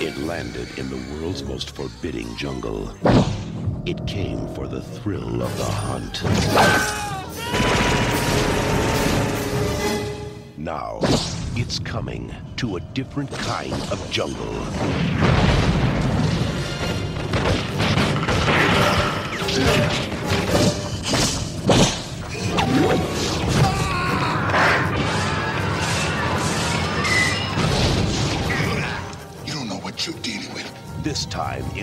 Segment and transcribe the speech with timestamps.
[0.00, 2.94] It landed in the world's most forbidding jungle.
[3.84, 6.22] It came for the thrill of the hunt.
[10.56, 11.00] Now,
[11.56, 14.54] it's coming to a different kind of jungle.
[20.12, 20.17] You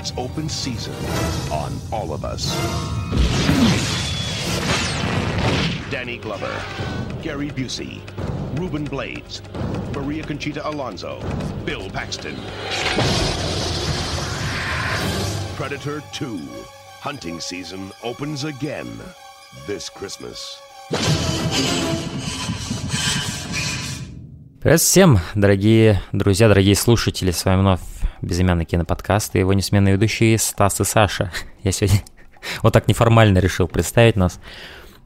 [0.05, 0.95] it's open season
[1.53, 2.55] on all of us.
[5.91, 6.55] Danny Glover,
[7.23, 8.01] Gary Busey,
[8.59, 9.43] Ruben Blades,
[9.95, 11.21] Maria Conchita Alonso,
[11.65, 12.37] Bill Paxton.
[15.57, 16.39] Predator 2.
[17.01, 18.89] Hunting season opens again
[19.67, 20.59] this Christmas.
[24.61, 27.81] Привет всем, дорогие друзья, дорогие слушатели, с вами вновь
[28.26, 31.32] безымянный киноподкаст и его несменные ведущие Стас и Саша.
[31.64, 32.02] Я сегодня
[32.62, 34.40] вот так неформально решил представить нас.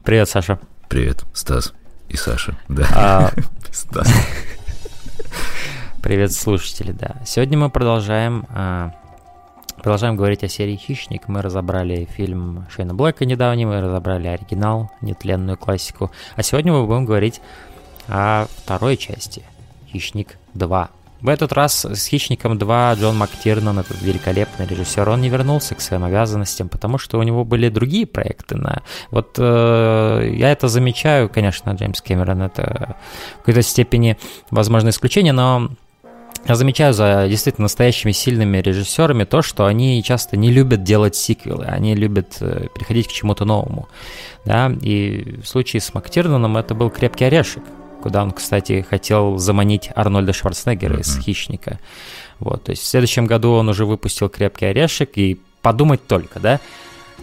[0.02, 0.58] Привет, Саша.
[0.88, 1.74] Привет, Стас
[2.08, 2.56] и Саша.
[2.68, 2.86] Да.
[2.94, 3.30] А,
[3.70, 4.08] Стас.
[6.02, 7.16] Привет, слушатели, да.
[7.26, 8.94] Сегодня мы продолжаем, а,
[9.76, 11.28] продолжаем говорить о серии «Хищник».
[11.28, 16.10] Мы разобрали фильм Шейна Блэка недавний, мы разобрали оригинал, нетленную классику.
[16.36, 17.42] А сегодня мы будем говорить
[18.08, 19.44] о второй части
[19.92, 20.88] «Хищник 2».
[21.20, 25.80] В этот раз с «Хищником 2» Джон МакТирнан, этот великолепный режиссер, он не вернулся к
[25.80, 28.56] своим обязанностям, потому что у него были другие проекты.
[28.56, 28.82] На...
[29.10, 32.96] Вот э, я это замечаю, конечно, Джеймс Кэмерон, это
[33.34, 34.16] в какой-то степени,
[34.50, 35.70] возможно, исключение, но
[36.48, 41.66] я замечаю за действительно настоящими сильными режиссерами то, что они часто не любят делать сиквелы,
[41.66, 43.88] они любят э, переходить к чему-то новому.
[44.46, 44.72] Да?
[44.80, 47.62] И в случае с Мактирнаном это был «Крепкий орешек»,
[48.02, 51.78] куда он, кстати, хотел заманить Арнольда Шварценеггера из «Хищника».
[52.38, 56.60] Вот, то есть в следующем году он уже выпустил «Крепкий орешек», и подумать только, да,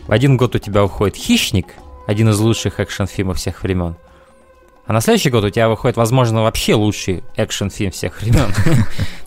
[0.08, 1.68] в один год у тебя уходит «Хищник»,
[2.06, 3.96] один из лучших экшн-фильмов всех времен,
[4.88, 8.54] а на следующий год у тебя выходит, возможно, вообще лучший экшн-фильм всех времен.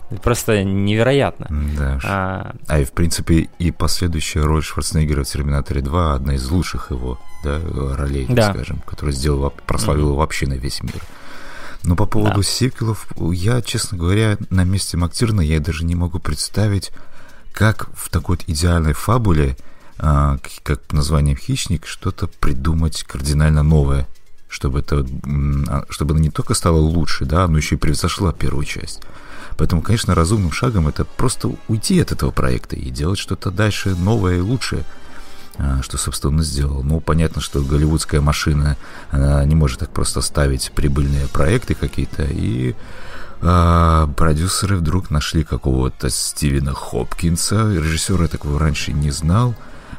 [0.23, 1.47] Просто невероятно.
[1.77, 1.99] Да.
[2.03, 6.89] А, А и, в принципе, и последующая роль Шварценеггера в «Терминаторе 2» одна из лучших
[6.89, 7.61] его да,
[7.95, 8.53] ролей, Да.
[8.53, 11.01] скажем, которая сделала, прославила его вообще на весь мир.
[11.83, 12.43] Но по поводу Да.
[12.43, 16.91] сиквелов, я, честно говоря, на месте Мактирна я даже не могу представить,
[17.53, 19.57] как в такой вот идеальной фабуле,
[19.97, 24.07] а, как под названием «Хищник», что-то придумать кардинально новое,
[24.47, 25.05] чтобы это,
[25.67, 29.01] а, чтобы она не только стала лучше, да, но еще и превзошла первую часть.
[29.57, 34.37] Поэтому, конечно, разумным шагом это просто уйти от этого проекта и делать что-то дальше новое
[34.37, 34.85] и лучшее,
[35.81, 36.83] что, собственно, сделал.
[36.83, 38.77] Ну, понятно, что голливудская машина
[39.09, 42.75] она не может так просто ставить прибыльные проекты какие-то, и
[43.43, 47.73] а, продюсеры вдруг нашли какого-то Стивена Хопкинса.
[47.73, 49.55] Режиссера такого раньше не знал,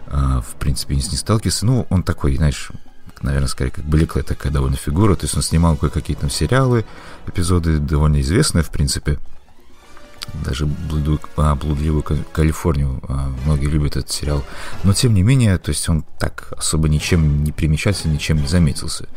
[0.07, 1.67] а, в принципе, не ним сталкивался.
[1.67, 2.71] Ну, он такой, знаешь,
[3.21, 5.17] наверное, скорее как блеклая такая довольно фигура.
[5.17, 6.85] То есть он снимал кое-какие там сериалы,
[7.27, 9.19] эпизоды довольно известные, в принципе.
[10.45, 14.43] Даже «Блуду- а, «Блудливую Ка- Калифорнию» а, многие любят этот сериал.
[14.85, 19.09] Но, тем не менее, то есть он так особо ничем не примечательный, ничем не заметился.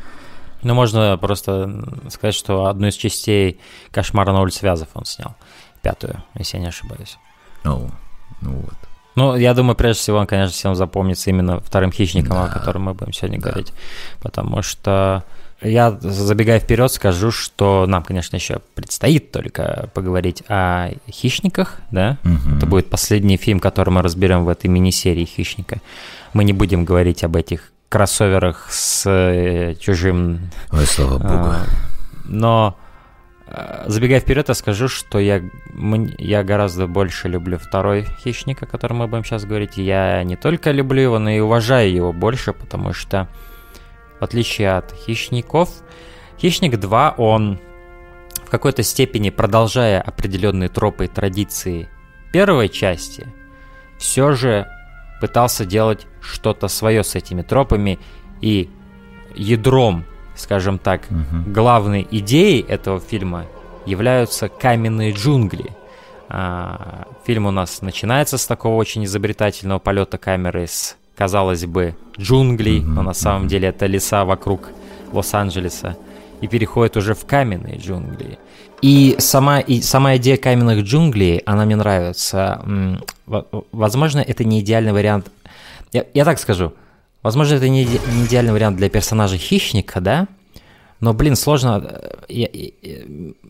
[0.62, 3.60] ну, можно просто сказать, что одну из частей
[3.92, 5.36] «Кошмара на улице Вязов» он снял.
[5.82, 7.18] Пятую, если я не ошибаюсь.
[7.64, 7.92] Ну,
[8.42, 8.76] ну вот.
[9.16, 12.54] Ну, я думаю, прежде всего, он, конечно, всем запомнится именно вторым хищником, о Да.
[12.54, 13.50] котором мы будем сегодня Да.
[13.50, 13.74] говорить.
[14.22, 15.24] Потому что
[15.62, 22.18] я, забегая вперед, скажу, что нам, конечно, еще предстоит только поговорить о хищниках, да?
[22.24, 22.58] Мгм.
[22.58, 25.80] Это будет последний фильм, который мы разберем в этой мини-серии «Хищника».
[26.34, 31.30] Мы не будем говорить об этих кроссоверах с э, чужим Ой, слава богу.
[31.30, 31.66] а,
[32.26, 32.85] Но э,
[33.86, 35.42] забегая вперед, я скажу, что я,
[36.18, 39.78] я гораздо больше люблю второй хищник, о котором мы будем сейчас говорить.
[39.78, 43.30] Я не только люблю его, но и уважаю его больше, потому что,
[44.20, 45.70] в отличие от хищников,
[46.40, 47.60] хищник 2, он
[48.44, 51.90] в какой-то степени, продолжая определенные тропы и традиции
[52.34, 53.28] первой части,
[53.98, 54.68] все же
[55.22, 58.00] пытался делать что-то свое с этими тропами
[58.42, 58.70] и
[59.34, 61.54] ядром, скажем так, Мгм.
[61.54, 63.46] главной идеей этого фильма
[63.86, 65.72] являются каменные джунгли.
[66.30, 72.82] А, фильм у нас начинается с такого очень изобретательного полета камеры с, казалось бы, джунглей,
[72.82, 74.70] но на самом деле это леса вокруг
[75.14, 75.96] Лос-Анджелеса,
[76.42, 78.40] и переходит уже в каменные джунгли.
[78.82, 82.62] И сама, и сама идея каменных джунглей, она мне нравится.
[83.72, 85.32] Возможно, это не идеальный вариант.
[85.94, 86.74] Я, я так скажу.
[87.26, 90.28] Возможно, это не, иде- не идеальный вариант для персонажа хищника, да?
[91.00, 92.00] Но, блин, сложно,
[92.30, 92.46] э,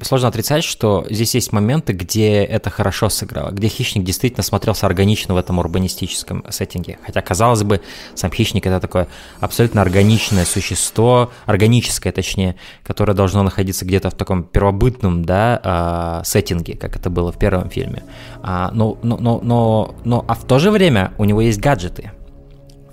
[0.02, 5.34] сложно отрицать, что здесь есть моменты, где это хорошо сыграло, где хищник действительно смотрелся органично
[5.34, 7.00] в этом урбанистическом сеттинге.
[7.06, 7.82] Хотя, казалось бы,
[8.14, 9.10] сам хищник это такое
[9.42, 16.78] абсолютно органичное существо, органическое точнее, которое должно находиться где-то в таком первобытном да, а, сеттинге,
[16.78, 18.04] как это было в первом фильме.
[18.42, 22.12] А, но, но, но, но, но, а в то же время у него есть гаджеты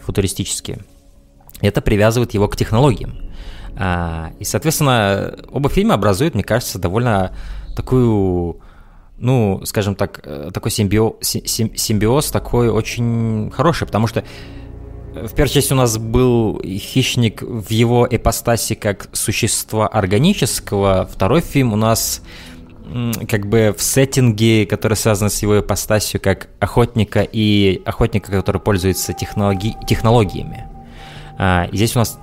[0.05, 0.79] футуристические.
[1.61, 3.17] Это привязывает его к технологиям.
[3.77, 7.35] А, и, соответственно, оба фильма образуют, мне кажется, довольно
[7.75, 8.61] такую,
[9.19, 14.25] ну, скажем так, э, такой симбиоз, симбиоз такой очень хороший, потому что
[15.15, 21.73] в первой части у нас был хищник в его эпостаси как существа органического, второй фильм
[21.73, 22.23] у нас
[23.29, 29.13] как бы в сеттинге, который связан с его ипостасью, как охотника и охотника, который пользуется
[29.13, 30.67] технологи технологиями.
[31.39, 32.19] А, здесь у нас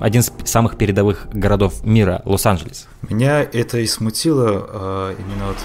[0.00, 2.88] один из самых передовых городов мира, Лос-Анджелес.
[3.08, 5.58] Меня это и смутило а, именно вот...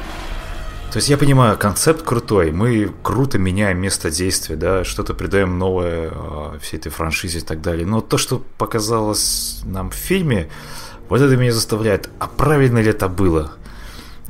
[0.92, 6.10] То есть я понимаю, концепт крутой, мы круто меняем место действия, да, что-то придаем новое
[6.12, 7.86] а, всей этой франшизе и так далее.
[7.86, 10.50] Но то, что показалось нам в фильме,
[11.10, 13.54] вот это меня заставляет, а правильно ли это было?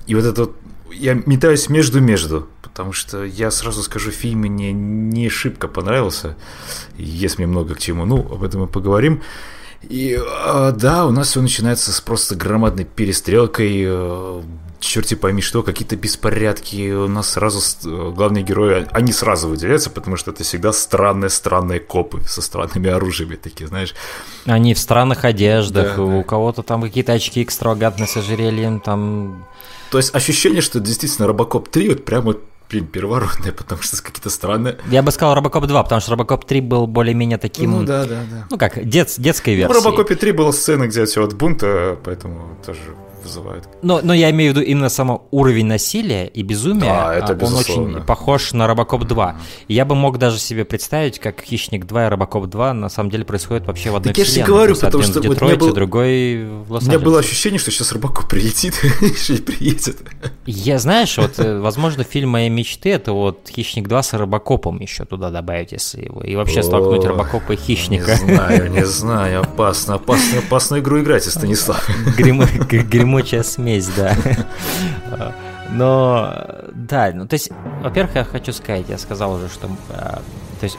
[0.08, 0.56] И вот это вот,
[0.92, 6.36] я метаюсь между-между, потому что я сразу скажу, фильм мне не шибко понравился,
[6.98, 9.22] есть мне много к чему, ну, об этом мы поговорим.
[9.82, 14.42] И э, да, у нас все начинается с просто громадной перестрелкой, э,
[14.80, 16.92] черти пойми что, какие-то беспорядки.
[16.92, 22.22] У нас сразу э, главные герои, они сразу выделяются, потому что это всегда странные-странные копы
[22.28, 23.94] со странными оружиями такие, знаешь.
[24.46, 26.24] Они в странных одеждах, да, у да.
[26.24, 29.46] кого-то там какие-то очки экстравагантные с ожерельем, там...
[29.96, 32.36] То есть ощущение, что действительно Робокоп 3 вот прямо
[32.68, 34.78] фильм переворотный, потому что какие-то странные...
[34.92, 37.72] Я бы сказал Робокоп 2, потому что Робокоп 3 был более-менее таким...
[37.72, 38.46] Ну да, да, да.
[38.50, 39.74] Ну как, дет, детской версией.
[39.74, 42.82] Ну, в Робокопе 3 была сцена, где все от бунта, поэтому тоже
[43.26, 43.68] вызывает.
[43.82, 46.86] Но, но я имею в виду именно само уровень насилия и безумия.
[46.86, 49.26] Да, это Он очень похож на Робокоп 2.
[49.26, 49.66] Mm-hmm.
[49.68, 53.26] Я бы мог даже себе представить, как Хищник 2 и Робокоп 2 на самом деле
[53.26, 54.40] происходят вообще в одной так вселенной.
[54.40, 55.74] я же говорю, потому что в Детройте, был...
[55.74, 58.74] другой в лос У меня было ощущение, что сейчас Робокоп прилетит
[59.30, 59.98] и приедет.
[60.46, 65.06] Я, знаешь, вот, э, возможно, фильм моей мечты это вот Хищник 2 с Робокопом еще
[65.06, 66.22] туда добавить, если его.
[66.22, 68.12] И вообще столкнуть Робокопа и Хищника.
[68.12, 71.88] Не знаю, не знаю, опасно, опасно, опасную игру играть, Станислав.
[73.16, 74.14] Гремучая смесь, да.
[75.72, 77.50] Но, да, ну, то есть,
[77.82, 80.22] во-первых, я хочу сказать, я сказал уже, что, а,
[80.60, 80.78] то есть,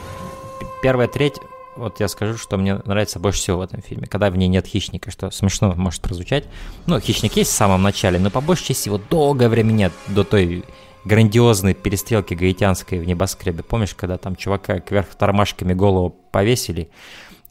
[0.81, 1.33] первая треть,
[1.75, 4.67] вот я скажу, что мне нравится больше всего в этом фильме, когда в ней нет
[4.67, 6.45] хищника, что смешно может прозвучать.
[6.85, 10.23] Ну, хищник есть в самом начале, но по большей части его долгое время нет до
[10.23, 10.63] той
[11.05, 13.63] грандиозной перестрелки гаитянской в небоскребе.
[13.63, 16.89] Помнишь, когда там чувака кверх тормашками голову повесили,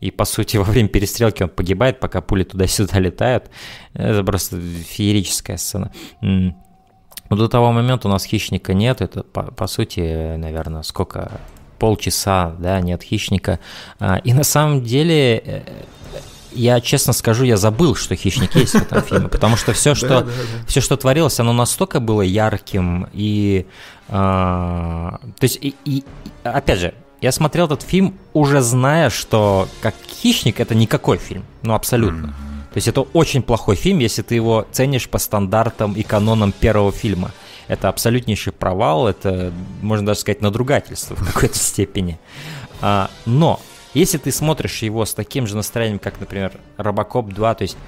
[0.00, 3.50] и, по сути, во время перестрелки он погибает, пока пули туда-сюда летают.
[3.94, 5.92] Это просто феерическая сцена.
[7.28, 9.00] Но до того момента у нас хищника нет.
[9.00, 11.40] Это, по, по сути, наверное, сколько?
[11.78, 13.58] Полчаса, да, нет хищника.
[13.98, 15.62] А, и на самом деле э,
[16.52, 20.08] я честно скажу, я забыл, что хищник есть в этом фильме, потому что все, что,
[20.08, 20.66] да, да, да.
[20.66, 23.66] все, что творилось, оно настолько было ярким и,
[24.08, 26.04] э, то есть, и, и,
[26.44, 31.44] опять же, я смотрел этот фильм, уже зная, что как хищник это никакой фильм.
[31.62, 32.26] Ну, абсолютно.
[32.26, 32.72] Mm-hmm.
[32.72, 36.92] То есть это очень плохой фильм, если ты его ценишь по стандартам и канонам первого
[36.92, 37.32] фильма.
[37.68, 42.18] Это абсолютнейший провал, это, можно даже сказать, надругательство в какой-то степени.
[42.80, 43.60] А, но
[43.94, 47.78] если ты смотришь его с таким же настроением, как, например, Робокоп 2, то есть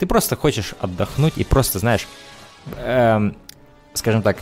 [0.00, 2.08] ты просто хочешь отдохнуть и просто, знаешь,
[2.78, 3.36] эм,
[3.94, 4.38] скажем так,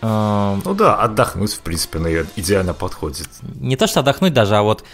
[0.00, 3.28] ну да, отдохнуть, в принципе, на идеально подходит.
[3.42, 4.84] Не то, что отдохнуть даже, а вот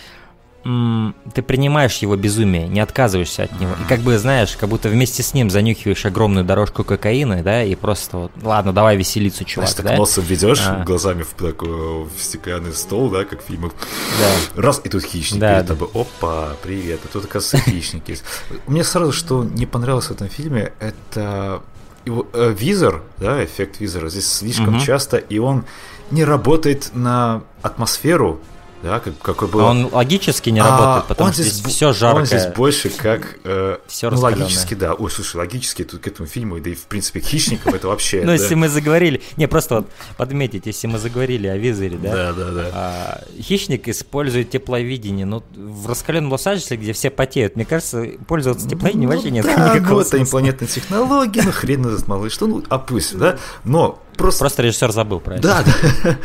[0.65, 3.73] ты принимаешь его безумие, не отказываешься от него.
[3.85, 7.75] И как бы, знаешь, как будто вместе с ним занюхиваешь огромную дорожку кокаина, да, и
[7.75, 10.83] просто вот, ладно, давай веселиться, чувак, Знаешь, так носом ведешь, а.
[10.83, 13.73] глазами в, такой, в стеклянный стол, да, как в фильмах.
[14.19, 14.63] Да.
[14.63, 15.75] Раз, и тут хищник да, перед да.
[15.75, 15.89] тобой.
[15.93, 18.25] Опа, привет, а тут, оказывается, хищник есть.
[18.67, 21.63] Мне сразу, что не понравилось в этом фильме, это
[22.07, 24.85] визор, да, эффект визора здесь слишком угу.
[24.85, 25.65] часто, и он
[26.11, 28.41] не работает на атмосферу
[28.85, 29.61] да, как, какой был.
[29.61, 32.21] Он логически не а, работает, потому что здесь, здесь все жаркое.
[32.21, 33.39] Он здесь больше как...
[33.45, 34.93] Э, все ну, логически, да.
[34.93, 38.23] Ой, слушай, логически тут к этому фильму, да и, в принципе, к хищникам это вообще...
[38.25, 39.23] Ну, если мы заговорили...
[39.39, 39.89] Не, просто вот
[40.19, 42.13] подметить, если мы заговорили о визоре, да?
[42.13, 42.71] Да, да, да.
[42.75, 49.09] А, хищник использует тепловидение, ну, в раскаленном Лос-Анджелесе, где все потеют, мне кажется, пользоваться тепловидением
[49.09, 52.79] ну, вообще нет никакого ну, это инопланетные технологии, ну, хрен этот малыш, что, ну, а
[52.79, 53.39] пусть, да?
[53.65, 54.41] Но просто...
[54.41, 55.43] Просто режиссер забыл про это.
[55.43, 55.65] Да,
[56.05, 56.19] да.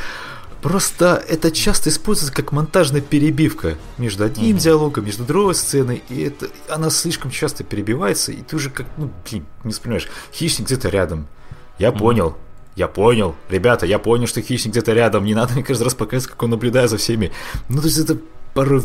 [0.62, 4.60] Просто это часто используется как монтажная перебивка между одним mm-hmm.
[4.60, 9.10] диалогом, между другой сценой, и это она слишком часто перебивается, и ты уже как, ну,
[9.30, 11.28] блин, не вспоминаешь, хищник где-то рядом.
[11.78, 11.98] Я mm-hmm.
[11.98, 12.38] понял,
[12.76, 16.32] я понял, ребята, я понял, что хищник где-то рядом, не надо мне каждый раз показывать,
[16.32, 17.32] как он наблюдает за всеми.
[17.70, 18.18] Ну, то есть это
[18.54, 18.84] порой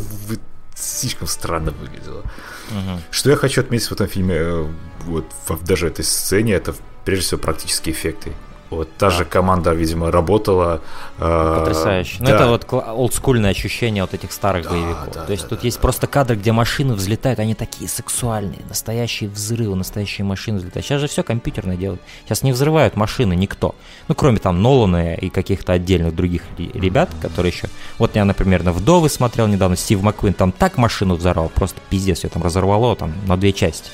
[0.75, 2.19] слишком странно выглядело.
[2.19, 3.01] Угу.
[3.11, 4.67] Что я хочу отметить в этом фильме, э,
[5.05, 8.33] вот в, даже этой сцене, это прежде всего практические эффекты.
[8.69, 10.81] Вот та же команда, видимо, работала.
[11.19, 12.17] Э, Потрясающе.
[12.19, 12.35] Ну, да.
[12.35, 15.13] это вот олдскульное ощущение вот этих старых да, боевиков.
[15.13, 15.81] Да, То есть да, тут да, есть да.
[15.81, 20.85] просто кадры, где машины взлетают, они такие сексуальные, настоящие взрывы, настоящие машины взлетают.
[20.85, 22.01] Сейчас же все компьютерное делают.
[22.25, 23.75] Сейчас не взрывают машины никто.
[24.07, 27.67] Ну, кроме там Нолана и каких-то отдельных других ребят, которые еще...
[27.99, 32.23] Вот я, например, на «Вдовы» смотрел недавно, Стив Маккуин там так машину взорвал, просто пиздец,
[32.23, 33.91] ее там разорвало там на две части.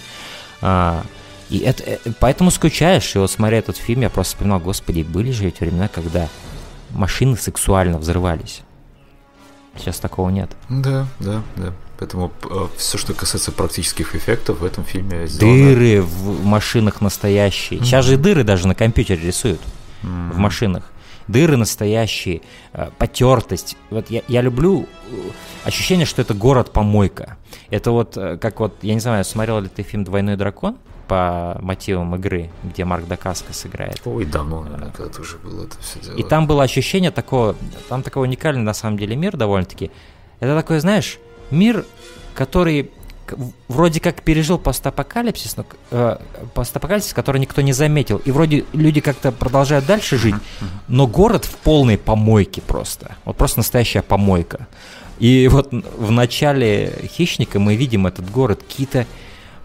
[0.61, 1.03] А,
[1.51, 5.31] и это, э, поэтому скучаешь, и вот смотря этот фильм, я просто вспоминал, господи, были
[5.31, 6.29] же эти времена, когда
[6.91, 8.61] машины сексуально взрывались.
[9.77, 10.49] Сейчас такого нет.
[10.69, 11.73] Да, да, да.
[11.99, 15.75] Поэтому э, все, что касается практических эффектов в этом фильме сделано...
[15.75, 17.79] Дыры в машинах настоящие.
[17.79, 17.85] Mm-hmm.
[17.85, 19.59] Сейчас же дыры даже на компьютере рисуют
[20.03, 20.31] mm-hmm.
[20.31, 20.89] в машинах.
[21.27, 23.75] Дыры настоящие, э, потертость.
[23.89, 24.87] Вот я, я люблю
[25.65, 27.35] ощущение, что это город-помойка.
[27.69, 30.77] Это вот как вот, я не знаю, смотрел ли ты фильм «Двойной дракон»?
[31.11, 34.01] По мотивам игры, где Марк Дакаска сыграет.
[34.05, 36.15] Ой, давно, наверное, когда-то уже было это все дело.
[36.15, 37.57] И там было ощущение такого,
[37.89, 39.91] там такой уникальный на самом деле мир довольно-таки.
[40.39, 41.85] Это такой, знаешь, мир,
[42.33, 42.91] который
[43.67, 46.17] вроде как пережил постапокалипсис, но, э,
[46.53, 48.21] постапокалипсис, который никто не заметил.
[48.23, 50.35] И вроде люди как-то продолжают дальше жить,
[50.87, 53.17] но город в полной помойке просто.
[53.25, 54.65] Вот просто настоящая помойка.
[55.19, 59.05] И вот в начале «Хищника» мы видим этот город, какие-то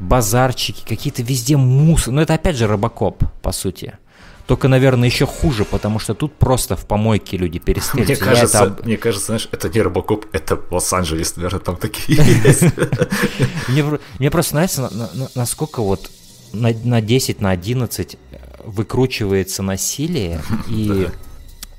[0.00, 2.12] базарчики, какие-то везде мусор.
[2.12, 3.98] Но это опять же робокоп, по сути.
[4.46, 8.24] Только, наверное, еще хуже, потому что тут просто в помойке люди перестреливаются.
[8.24, 8.84] Мне кажется, это...
[8.84, 12.62] мне кажется, знаешь, это не Робокоп, это Лос-Анджелес, наверное, там такие есть.
[14.20, 16.10] Мне просто нравится, насколько вот
[16.52, 18.16] на 10, на 11
[18.64, 21.08] выкручивается насилие, и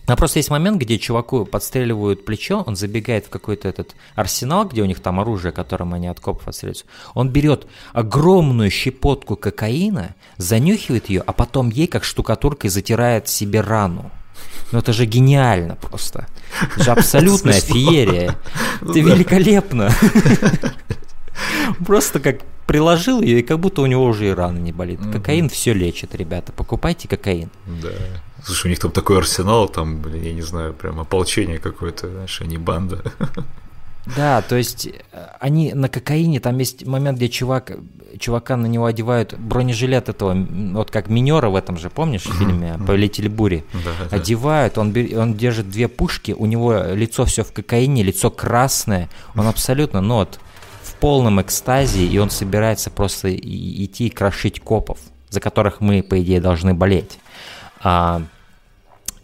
[0.07, 4.81] но просто есть момент, где чуваку подстреливают плечо, он забегает в какой-то этот арсенал, где
[4.81, 6.85] у них там оружие, которым они от копов отстреливаются.
[7.13, 14.11] Он берет огромную щепотку кокаина, занюхивает ее, а потом ей как штукатуркой затирает себе рану.
[14.71, 16.27] Ну это же гениально просто.
[16.61, 18.35] Это же абсолютная феерия.
[18.81, 19.91] Это великолепно.
[21.85, 22.37] Просто как
[22.67, 24.99] приложил ее, и как будто у него уже и рана не болит.
[25.11, 26.51] Кокаин все лечит, ребята.
[26.51, 27.49] Покупайте кокаин.
[27.81, 27.89] Да.
[28.43, 32.41] Слушай, у них там такой арсенал, там, блин, я не знаю, прям ополчение какое-то, знаешь,
[32.41, 33.01] они банда.
[34.15, 37.73] Да, то есть э, они на кокаине, там есть момент, где чувак,
[38.17, 40.33] чувака на него одевают бронежилет этого,
[40.73, 43.65] вот как минера в этом же, помнишь, в фильме «Повелители бури»?
[43.73, 44.77] Да, одевают.
[44.77, 49.99] Он, он держит две пушки, у него лицо все в кокаине, лицо красное, он абсолютно,
[49.99, 50.39] ну вот,
[50.99, 54.99] полном экстазе, и он собирается просто идти крошить копов,
[55.29, 57.19] за которых мы, по идее, должны болеть.
[57.81, 58.21] А,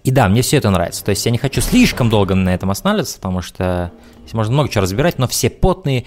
[0.03, 1.03] и да, мне все это нравится.
[1.03, 3.91] То есть я не хочу слишком долго на этом останавливаться, потому что
[4.33, 6.05] можно много чего разбирать, но все потные,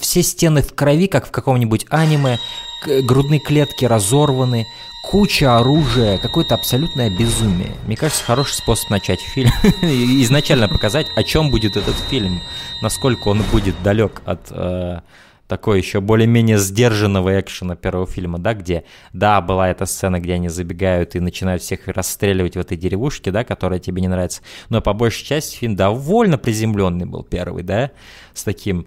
[0.00, 2.38] все стены в крови, как в каком-нибудь аниме,
[2.86, 4.66] грудные клетки разорваны,
[5.02, 7.72] куча оружия, какое-то абсолютное безумие.
[7.86, 9.50] Мне кажется, хороший способ начать фильм.
[9.82, 12.40] Изначально показать, о чем будет этот фильм,
[12.80, 15.00] насколько он будет далек от э,
[15.48, 20.48] такой еще более-менее сдержанного экшена первого фильма, да, где, да, была эта сцена, где они
[20.48, 24.92] забегают и начинают всех расстреливать в этой деревушке, да, которая тебе не нравится, но по
[24.92, 27.90] большей части фильм довольно приземленный был первый, да,
[28.32, 28.86] с таким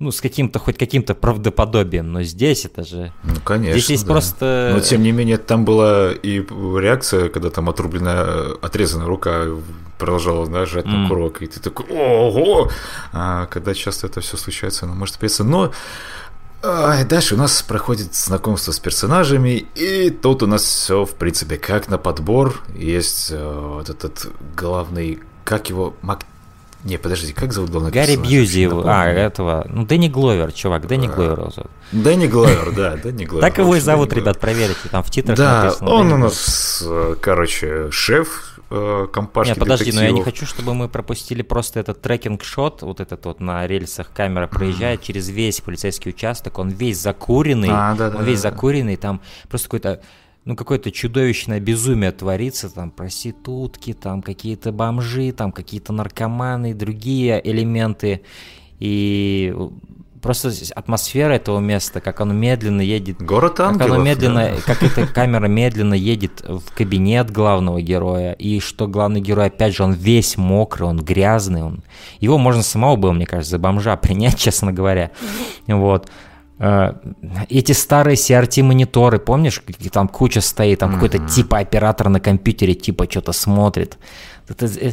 [0.00, 3.12] ну, с каким-то, хоть каким-то правдоподобием, но здесь это же...
[3.22, 4.12] Ну, конечно, Здесь есть да.
[4.12, 4.72] просто...
[4.74, 9.44] Но, тем не менее, там была и реакция, когда там отрубленная, отрезанная рука
[9.98, 10.90] продолжала, да, жать mm.
[10.90, 12.70] на курок, и ты такой, ого!
[13.12, 15.70] А когда часто это все случается, оно может петься, но...
[16.62, 21.58] А, дальше у нас проходит знакомство с персонажами, и тут у нас все, в принципе,
[21.58, 22.62] как на подбор.
[22.74, 24.26] Есть э, вот этот
[24.56, 26.24] главный, как его, Мак
[26.84, 28.82] не, подожди, как зовут главного Гарри Бьюзи его.
[28.86, 29.66] А, этого.
[29.68, 31.70] Ну, Дэнни Гловер, чувак, Дэнни а, Гловер его зовут.
[31.92, 33.48] Дэнни Гловер, да, Дэнни Гловер.
[33.48, 37.90] Так его и зовут, ребят, проверьте, там в титрах Да, он у нас, э, короче,
[37.90, 42.82] шеф э, компашки Нет, подожди, но я не хочу, чтобы мы пропустили просто этот трекинг-шот,
[42.82, 47.94] вот этот вот на рельсах камера проезжает через весь полицейский участок, он весь закуренный, а,
[48.16, 50.00] он весь закуренный, там просто какой-то
[50.44, 58.22] ну, какое-то чудовищное безумие творится, там, проститутки, там, какие-то бомжи, там, какие-то наркоманы, другие элементы,
[58.78, 59.54] и
[60.20, 63.20] просто атмосфера этого места, как оно медленно едет.
[63.20, 63.92] Город как ангелов.
[63.92, 64.62] оно медленно, да.
[64.64, 69.82] как эта камера медленно едет в кабинет главного героя, и что главный герой, опять же,
[69.82, 71.82] он весь мокрый, он грязный, он...
[72.20, 75.10] Его можно самого было, мне кажется, за бомжа принять, честно говоря.
[75.66, 76.10] Вот.
[76.62, 76.92] Э,
[77.48, 83.32] Эти старые CRT-мониторы, помнишь, там куча стоит, там какой-то типа оператор на компьютере, типа что-то
[83.32, 83.96] смотрит.
[84.46, 84.92] Это, э,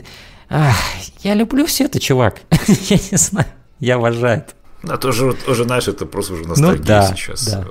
[0.50, 0.76] ах,
[1.24, 2.40] я люблю все это, чувак.
[2.68, 3.48] я не знаю,
[3.80, 4.54] я обожаю это.
[4.94, 7.48] А то уже, уже, знаешь, это просто уже ностальгия Ну да, сейчас.
[7.52, 7.62] да.
[7.62, 7.66] э,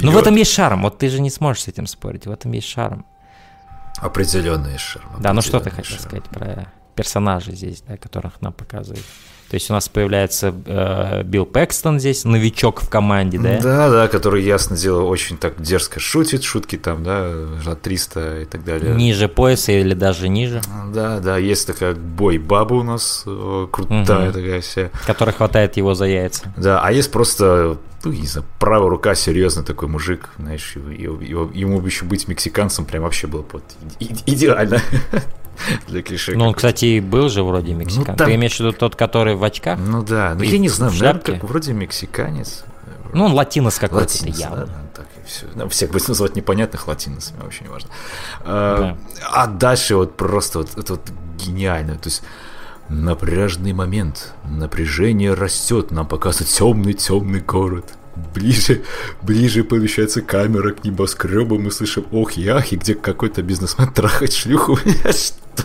[0.00, 2.50] Ну в этом есть шарм, вот ты же не сможешь с этим спорить, в этом
[2.52, 3.06] есть шарм.
[3.98, 5.08] Определенный шарм.
[5.20, 6.00] Да, ну что ты хотел шарм.
[6.00, 9.04] сказать про персонажей здесь, да, которых нам показывают?
[9.48, 13.60] То есть у нас появляется э, Билл Пэкстон здесь, новичок в команде, да?
[13.62, 17.30] Да, да, который, ясно дело, очень так дерзко шутит, шутки там, да,
[17.64, 18.94] за 300 и так далее.
[18.96, 20.60] Ниже пояса или даже ниже,
[20.92, 24.00] Да, да, есть такая бой-баба у нас, э, крутая
[24.30, 24.32] Мгм.
[24.32, 24.90] такая вся.
[25.06, 26.52] который хватает его за яйца.
[26.56, 31.22] Да, а есть просто, ну, не знаю, правая рука, серьезный такой мужик, знаешь, его- его-
[31.22, 33.62] его- ему бы еще быть мексиканцем прям вообще было вот
[34.00, 34.80] и- и- идеально
[35.88, 36.34] для клише.
[36.36, 38.16] Ну, он, кстати, и был же вроде мексикан.
[38.16, 39.78] там- Ты имеешь в виду тот, который в очках?
[39.78, 42.64] Ну да, ну я не знаю, наверное, как вроде мексиканец.
[43.12, 44.56] Ну, он латинос какой-то Латинос, явно.
[44.56, 45.46] да, да, так и все.
[45.54, 47.88] Ну, всех будет называть непонятных латиносами, вообще не важно.
[48.44, 48.96] А,
[49.30, 51.02] а дальше вот просто вот это вот
[51.38, 51.94] гениально.
[51.94, 52.22] То есть
[52.88, 57.94] напряжный момент, напряжение растет, нам показывают темный-темный город.
[58.34, 58.82] Ближе,
[59.22, 64.32] ближе помещается камера к небоскребу, мы слышим ох и ах, и где какой-то бизнесмен трахает
[64.32, 64.78] шлюху.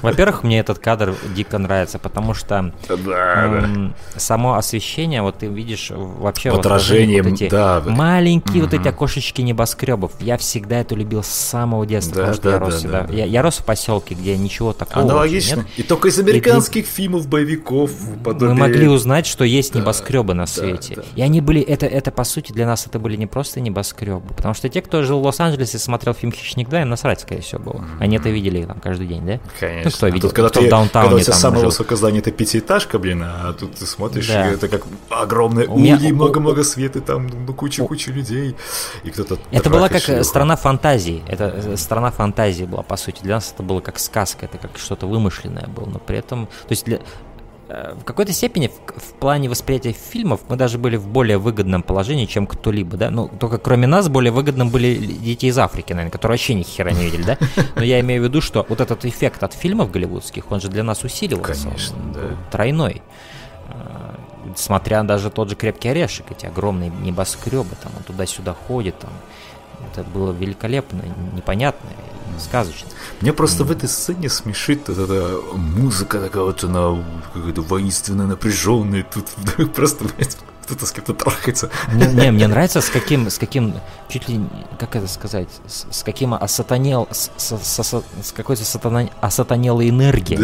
[0.01, 3.43] Во-первых, мне этот кадр дико нравится, потому что Да, да.
[3.63, 7.81] м, само освещение, вот ты видишь вообще отражении, вот эти да.
[7.85, 10.11] маленькие вот эти окошечки небоскребов.
[10.19, 12.79] Я всегда это любил с самого детства, Да, потому что да, я да, рос да,
[12.79, 13.01] всегда.
[13.03, 13.13] да.
[13.13, 15.57] Я, я рос в поселке, где ничего такого Аналогично.
[15.57, 15.67] нет.
[15.77, 17.91] И только из американских фильмов, боевиков,
[18.23, 18.53] подобие...
[18.53, 20.95] Мы могли узнать, что есть Да, небоскребы на да, свете.
[20.95, 21.03] да.
[21.15, 24.21] И они были, это, это по сути для нас это были не просто небоскребы.
[24.35, 27.61] Потому что те, кто жил в Лос-Анджелесе, смотрел фильм Хищник 2, им насрать, скорее всего,
[27.61, 27.85] было.
[27.99, 29.39] Они это видели там каждый день, да?
[29.59, 29.80] Конечно.
[29.85, 30.29] Ну, кто А видел?
[30.29, 31.69] тут, когда, Кто ты, в даунтауне когда у тебя самое жил?
[31.69, 34.49] высокое здание, это пятиэтажка, блин, а тут ты смотришь, Да.
[34.49, 38.55] и это как огромное ульи, много-много света, там ну, куча-куча людей,
[39.03, 41.23] и кто-то Это была как трахает э, страна фантазии.
[41.27, 43.21] Это э, страна фантазии была, по сути.
[43.23, 45.85] Для нас это было как сказка, это как что-то вымышленное было.
[45.85, 46.99] Но при этом, то есть для,
[47.99, 52.25] в какой-то степени в, в плане восприятия фильмов мы даже были в более выгодном положении,
[52.25, 53.09] чем кто-либо, да?
[53.09, 56.91] Ну, только кроме нас более выгодным были дети из Африки, наверное, которые вообще ни хера
[56.91, 57.37] не видели, да?
[57.75, 60.83] Но я имею в виду, что вот этот эффект от фильмов голливудских, он же для
[60.83, 61.63] нас усиливался.
[61.65, 62.19] Конечно, он да.
[62.51, 63.01] тройной.
[63.67, 64.15] Э,
[64.55, 69.11] Смотря даже тот же «Крепкий орешек», эти огромные небоскребы, там он туда-сюда ходит, там
[69.91, 71.01] это было великолепно,
[71.33, 71.89] непонятно,
[72.39, 72.89] сказочно.
[73.21, 79.03] Мне просто в этой сцене смешит вот эта музыка такая вот, она какая-то воинственно напряженная,
[79.03, 80.37] тут просто, блядь,
[80.71, 81.69] кто-то с кем-то трахается.
[81.93, 83.73] Не, не, мне нравится, с каким, с каким,
[84.07, 84.39] чуть ли,
[84.79, 90.39] как это сказать, с, с каким осатанел, с, с- с- с какой-то сатана, осатанелой энергией.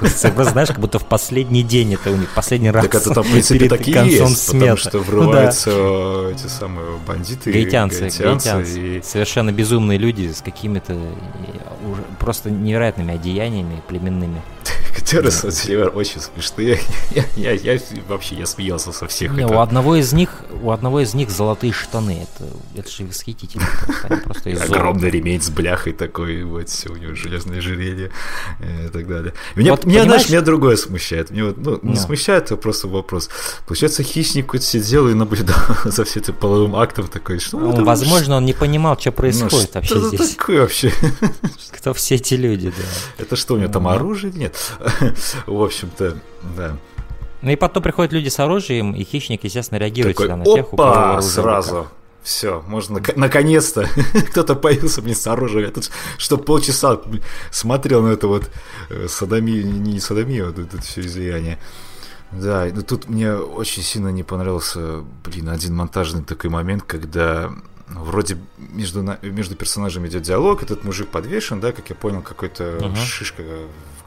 [0.00, 3.24] Просто знаешь, как будто в последний день это у них, последний раз Так это там,
[3.24, 5.10] в принципе, такие концом есть, потому что Ну да.
[5.10, 10.98] врываются э, эти самые бандиты, Гаитянцы, гаитянцы, и Совершенно безумные люди с какими-то и,
[12.18, 14.40] просто невероятными одеяниями племенными.
[15.12, 16.78] На самом деле, очень смешные.
[17.36, 19.32] Я, я, я вообще, я смеялся со всех.
[19.32, 20.30] Не, это- у одного из них,
[20.62, 22.26] у одного из них золотые штаны.
[22.38, 23.66] Это, это же восхитительно.
[24.24, 24.50] Просто.
[24.64, 28.10] Огромный ремень с бляхой такой, вот все, у него железное ожерелье
[28.60, 29.32] э, и так далее.
[29.54, 31.30] Меня, Вот меня, знаешь, меня другое смущает.
[31.30, 31.96] Мне вот, ну, не Ну.
[31.96, 33.28] смущает, а просто вопрос.
[33.66, 37.84] Получается, хищник вот сидел и наблюдал за всем этим половым актом такой, что Ну, это,
[37.84, 40.34] возможно, он не понимал, что ну, происходит что вообще это здесь.
[40.34, 40.92] такое вообще?
[41.72, 43.22] Кто все эти люди, да.
[43.22, 43.90] Это что, у него там Ну.
[43.90, 44.32] оружие?
[44.32, 44.56] Нет.
[45.46, 46.16] В общем-то,
[46.56, 46.76] да.
[47.42, 50.72] Ну и потом приходят люди с оружием, и хищник, естественно, реагирует Такой, всегда на тех,
[50.72, 51.86] у кого оружие сразу.
[52.22, 53.88] Все, можно, нак- наконец-то,
[54.30, 55.66] кто-то появился мне с оружием.
[55.66, 57.00] Я тут, что полчаса
[57.52, 58.50] смотрел на это вот
[58.90, 61.58] э, садомию, не садомию, а вот это все излияние.
[62.32, 67.52] Да, но тут мне очень сильно не понравился, блин, один монтажный такой момент, когда
[67.88, 72.78] ну, вроде между, между персонажами идет диалог, этот мужик подвешен, да, как я понял, какой-то
[72.80, 72.96] Мгм.
[72.96, 73.44] шишка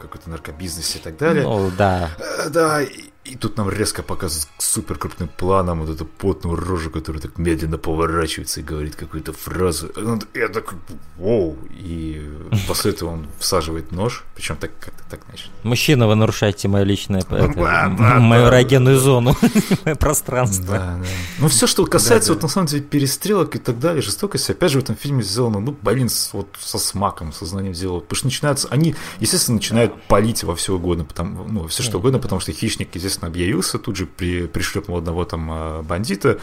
[0.00, 1.44] какой-то наркобизнесе и так далее.
[1.44, 2.10] Ну, да.
[2.18, 2.80] Э, Да,
[3.22, 7.76] и, тут нам резко показывают супер крупным планом вот эту потную рожу, которая так медленно
[7.76, 9.90] поворачивается и говорит какую-то фразу.
[10.32, 10.78] Я такой,
[11.18, 11.58] воу.
[11.70, 12.26] И
[12.66, 15.50] после этого он всаживает нож, причем так как-то так, значит.
[15.64, 19.36] Мужчина, вы нарушаете мое личное, мою эрогенную зону,
[19.84, 20.78] мое пространство.
[20.78, 21.06] Да, да.
[21.40, 24.80] Ну, все, что касается вот на самом деле перестрелок и так далее, жестокости, опять же,
[24.80, 28.00] в этом фильме сделано, ну, блин, вот со смаком, со знанием дела.
[28.00, 31.98] Потому что начинаются, они, естественно, начинают палить во все угодно, потому, ну, во все что
[31.98, 36.38] угодно, потому что хищник, естественно, естественно, объявился, тут же при, пришлепнул одного там а, бандита,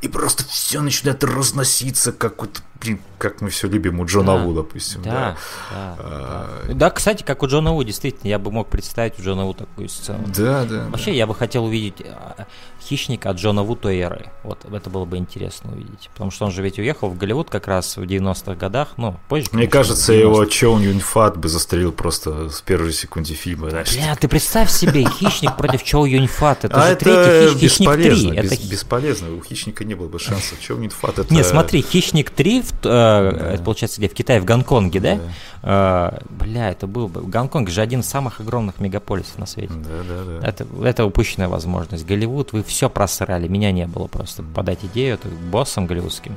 [0.00, 4.44] и просто все начинает разноситься, как вот, блин, как мы все любим у Джона Да.
[4.44, 5.02] Ву, допустим.
[5.02, 5.36] Да, Да,
[5.70, 6.74] да, А, да.
[6.74, 9.88] Да, кстати, как у Джона Ву, действительно, я бы мог представить у Джона Ву такую
[9.88, 10.24] сцену.
[10.36, 10.84] да, да.
[10.90, 12.46] Вообще, я бы хотел увидеть а,
[12.82, 14.30] хищника от Джона Ву той эры.
[14.42, 16.10] Вот это было бы интересно увидеть.
[16.12, 19.48] Потому что он же ведь уехал в Голливуд как раз в 90-х годах, ну, позже.
[19.52, 20.20] Мне конечно, кажется, в 90-х.
[20.20, 23.70] его Чоун Юньфат бы застрелил просто с первой секунды фильма.
[23.70, 23.94] знаешь.
[23.94, 26.64] Бля, ты представь себе, хищник против Чоу Юньфат.
[26.66, 28.10] Это а же это третий хищ- хищник 3.
[28.10, 28.68] бесполезно, Это...
[28.70, 29.34] бесполезно.
[29.34, 30.60] У хищника не было бы шансов.
[30.60, 31.32] Чоун Юньфат это...
[31.32, 34.08] Не, смотри, хищник 3, в, э, это получается где?
[34.08, 35.18] В Китае, в Гонконге, да?
[35.62, 37.22] Э, бля, это был бы.
[37.22, 39.72] Гонконг же один из самых огромных мегаполисов на свете.
[39.74, 40.46] Да, да, да.
[40.48, 42.06] Это, это упущенная возможность.
[42.06, 43.48] Голливуд, вы все просрали.
[43.48, 44.42] Меня не было просто.
[44.42, 46.36] Подать идею это боссом голливудским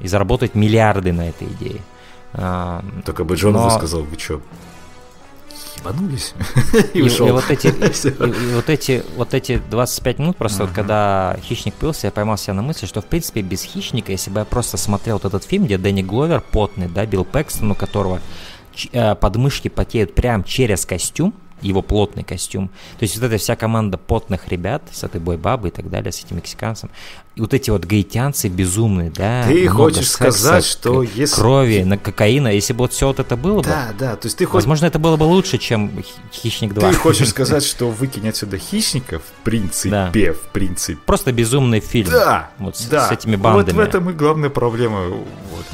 [0.00, 1.80] и заработать миллиарды на этой идее.
[2.34, 4.40] А, Только бы Джон Но- сказал, вы что,
[5.78, 6.34] ебанулись?
[6.94, 7.28] И, и ушел.
[7.28, 12.06] вот эти, и, и вот эти, вот эти 25 минут просто, вот когда хищник пился,
[12.08, 15.16] я поймал себя на мысли, что в принципе без хищника, если бы я просто смотрел
[15.16, 18.20] вот этот фильм, где Дэнни Гловер потный, да, Билл Пэкстон, у которого
[18.92, 22.68] э, подмышки потеют прям через костюм, его плотный костюм.
[22.98, 26.24] То есть вот эта вся команда потных ребят с этой бойбабой и так далее, с
[26.24, 26.90] этим мексиканцем.
[27.34, 29.44] И вот эти вот гаитянцы безумные, да.
[29.46, 33.36] Ты хочешь секса, сказать, что если- Крови, на кокаина, если бы вот все вот это
[33.36, 34.56] было бы, Да, да, то есть ты хочешь...
[34.66, 36.90] возможно, это было бы лучше, чем Хи- Хищник 2.
[36.90, 40.98] Ты хочешь сказать, что выкинь отсюда хищника, в принципе, в принципе.
[41.06, 42.10] Просто безумный фильм.
[42.10, 43.08] Да, Вот с, да.
[43.08, 43.74] с этими бандами.
[43.76, 45.64] Вот в этом и главная проблема, вот,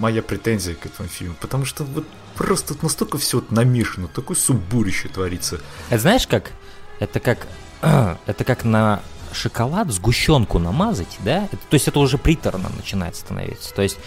[0.00, 1.34] моя претензия к этому фильму.
[1.40, 2.04] Потому что вот
[2.38, 5.60] просто настолько все вот намешано, такое субурище творится.
[5.90, 6.52] Это знаешь как?
[7.00, 7.46] Это как...
[8.26, 11.44] это как на шоколад сгущенку намазать, да?
[11.44, 13.74] Это- то есть это уже приторно начинает становиться.
[13.74, 13.98] То есть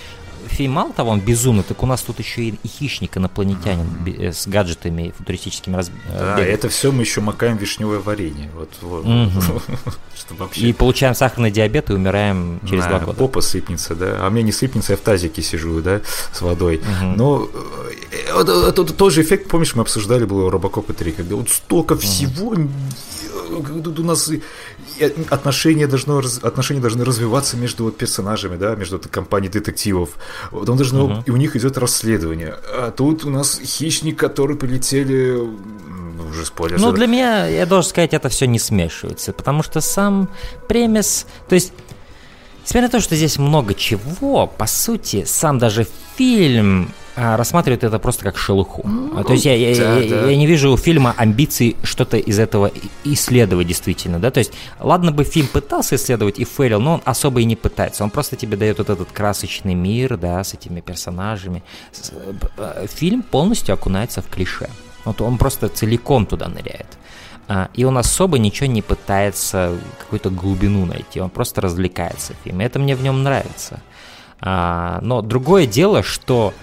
[0.47, 4.31] фильм, мало того, он безумный, так у нас тут еще и, и хищник инопланетянин э,
[4.31, 5.89] с гаджетами футуристическими раз...
[5.89, 6.53] э, Да, бегает.
[6.59, 8.49] это все мы еще макаем вишневое варенье.
[8.55, 9.05] Вот, вот.
[10.15, 10.61] Что вообще...
[10.61, 13.17] И получаем сахарный диабет и умираем через два года.
[13.17, 14.17] Попа сыпнется, да.
[14.25, 16.01] А мне не сыпнется, я в тазике сижу, да,
[16.31, 16.81] с водой.
[17.01, 17.15] Мгм.
[17.15, 17.49] Но
[18.39, 22.53] это, тот же эффект, помнишь, мы обсуждали было у Робокопа 3, когда вот столько всего,
[22.55, 22.67] э,
[23.51, 24.29] у нас
[25.29, 30.09] отношения, должно, отношения должны развиваться между вот персонажами, да, между этой компанией детективов.
[30.51, 31.23] Вот он должно, Мгм.
[31.25, 32.55] и у них идет расследование.
[32.73, 36.79] А тут у нас хищник, который полетели, ну, уже спойлер.
[36.79, 40.29] Ну, для меня, я должен сказать, это все не смешивается, потому что сам
[40.67, 41.73] премис, то есть,
[42.63, 47.99] несмотря на то, что здесь много чего, по сути, сам даже фильм а, рассматривает это
[47.99, 48.83] просто как шелуху.
[49.15, 50.29] А, то есть я, я- да, я- да.
[50.31, 54.53] я не вижу у фильма амбиций что-то из этого и- исследовать действительно, да, то есть,
[54.79, 58.35] ладно бы фильм пытался исследовать и фейлил, но он особо и не пытается, он просто
[58.37, 61.61] тебе дает вот этот красочный мир, да, с этими персонажами.
[61.91, 62.11] С-
[62.57, 64.67] э, Фильм полностью окунается в клише.
[65.05, 66.87] Вот он просто целиком туда ныряет.
[67.47, 72.65] А, И он особо ничего не пытается какую-то глубину найти, он просто развлекается в фильме.
[72.65, 73.79] Это мне в нем нравится.
[74.43, 76.53] Но другое дело, что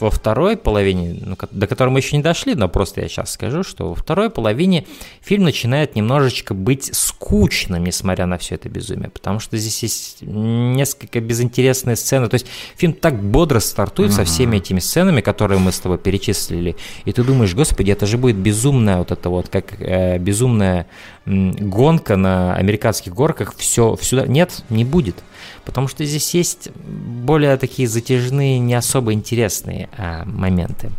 [0.00, 3.62] во второй половине, ну, до которой мы еще не дошли, но просто я сейчас скажу,
[3.62, 4.86] что во второй половине
[5.20, 11.20] фильм начинает немножечко быть скучным, несмотря на все это безумие, потому что здесь есть несколько
[11.20, 15.78] безинтересные сцены, то есть фильм так бодро стартует со всеми этими сценами, которые мы с
[15.78, 20.18] тобой перечислили, и ты думаешь, господи, это же будет безумная вот это вот, как э,
[20.18, 20.86] безумная
[21.26, 25.16] гонка на американских горках, все сюда, нет, не будет.
[25.64, 30.90] Потому что здесь есть более такие затяжные, не особо интересные а, моменты.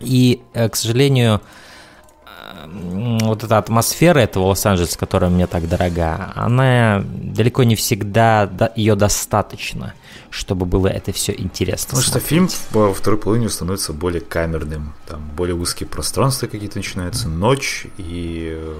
[0.00, 1.40] И, э, к сожалению,
[2.26, 8.94] э, вот эта атмосфера этого Лос-Анджелеса, которая мне так дорога, она далеко не всегда ее
[8.94, 9.94] достаточно,
[10.30, 11.90] чтобы было это все интересно.
[11.90, 12.28] Потому что смотреть.
[12.28, 18.52] фильм во второй половине становится более камерным, там более узкие пространства какие-то начинаются, ночь, и
[18.56, 18.78] э,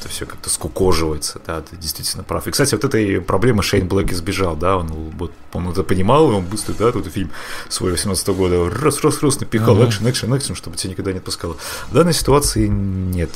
[0.00, 2.46] это все как-то скукоживается, да, ты действительно прав.
[2.46, 6.34] И, кстати, вот этой проблемы Шейн Блэк избежал, да, он, вот, он это понимал, и
[6.34, 7.30] он быстро, да, тут фильм
[7.68, 11.56] свой 18 года, раз, раз, раз, напихал, экшен, экшен, экшен, чтобы тебя никогда не отпускало.
[11.90, 13.30] В данной ситуации нет,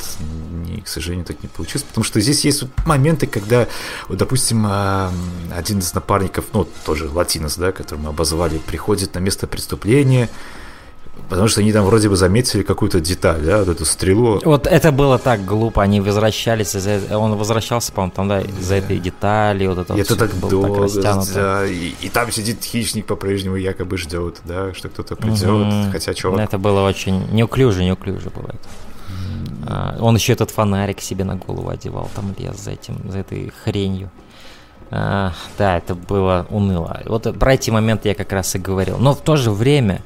[0.65, 3.67] не, к сожалению, так не получилось, потому что здесь есть моменты, когда,
[4.07, 5.11] вот, допустим, а,
[5.51, 10.29] один из напарников, ну, тоже латинос, да, который мы обозвали, приходит на место преступления,
[11.29, 14.41] потому что они там вроде бы заметили какую-то деталь, да, вот эту стрелу.
[14.43, 18.99] Вот это было так глупо, они возвращались, из-за- он возвращался, по-моему, там, да, из-за этой
[18.99, 21.33] детали, вот это И вот это так было долго, растянуто.
[21.33, 25.91] да, и, и там сидит хищник по-прежнему якобы ждет, да, что кто-то придет, Мгм.
[25.91, 28.69] хотя чувак Это было очень неуклюже, неуклюже было это.
[29.67, 33.51] А, он еще этот фонарик себе на голову одевал, там лез за этим, за этой
[33.63, 34.09] хренью.
[34.93, 37.01] А, да, это было уныло.
[37.05, 38.97] Вот про эти моменты я как раз и говорил.
[38.97, 40.01] Но в то же время,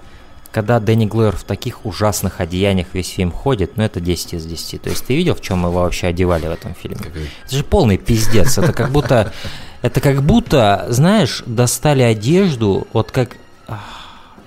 [0.51, 4.83] когда Дэнни Глэр в таких ужасных одеяниях весь фильм ходит, ну это 10 из 10.
[4.83, 6.99] То есть ты видел, в чем его вообще одевали в этом фильме?
[7.45, 8.59] Это же полный пиздец.
[8.59, 9.33] Это как будто,
[9.81, 13.37] это как будто, знаешь, достали одежду, вот как,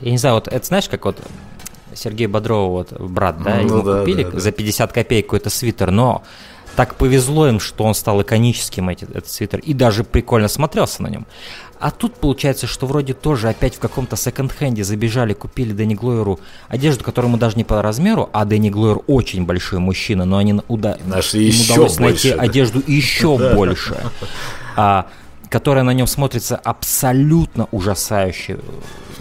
[0.01, 1.18] я не знаю, вот это знаешь, как вот
[1.94, 4.38] Сергея Бодрова, вот брат, да, Ну ему да, купили да, да.
[4.38, 6.22] за 50 копеек какой-то свитер, но
[6.79, 11.09] так повезло им, что он стал иконическим, эти- этот свитер, и даже прикольно смотрелся на
[11.09, 11.27] нем.
[11.81, 16.38] А тут получается, что вроде тоже опять в каком-то секонд-хенде забежали, купили Дэнни Глойеру
[16.69, 20.61] одежду, которая ему даже не по размеру, а Дэнни Глойер очень большой мужчина, но они
[20.69, 20.99] уда...
[21.05, 22.43] Нашли им еще удалось найти больше, да.
[22.43, 23.97] одежду еще больше,
[24.77, 25.09] а,
[25.49, 28.61] которая на нем смотрится абсолютно ужасающе.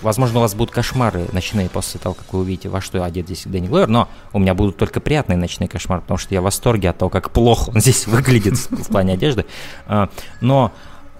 [0.01, 3.43] Возможно, у вас будут кошмары ночные после того, как вы увидите, во что одет здесь
[3.45, 6.89] Дэнни Глойер, но у меня будут только приятные ночные кошмары, потому что я в восторге
[6.89, 9.45] от того, как плохо он здесь выглядит в плане одежды.
[9.87, 10.09] А,
[10.41, 10.71] Но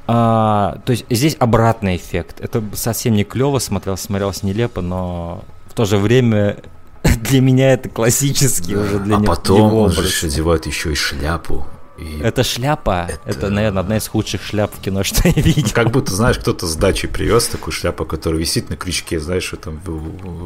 [0.08, 2.40] а, то есть здесь обратный эффект.
[2.40, 6.58] Это совсем не клево смотрелось, смотрелось нелепо, но в то же время
[7.22, 10.96] для меня это классический уже для а него потом его он же одевает еще и
[10.96, 11.66] шляпу.
[11.98, 13.08] И Это шляпа.
[13.26, 15.70] Это, наверное, одна из худших шляп в кино, что я видел.
[15.74, 19.80] Как будто, знаешь, кто-то с дачи привез такую шляпу, которая висит на крючке, знаешь, там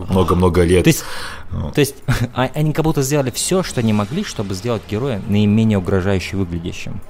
[0.09, 0.83] много-много лет.
[0.85, 1.03] То есть,
[1.51, 1.71] Ну.
[1.71, 1.95] то есть
[2.33, 7.01] а- они как будто сделали все, что они могли, чтобы сделать героя наименее угрожающе выглядящим.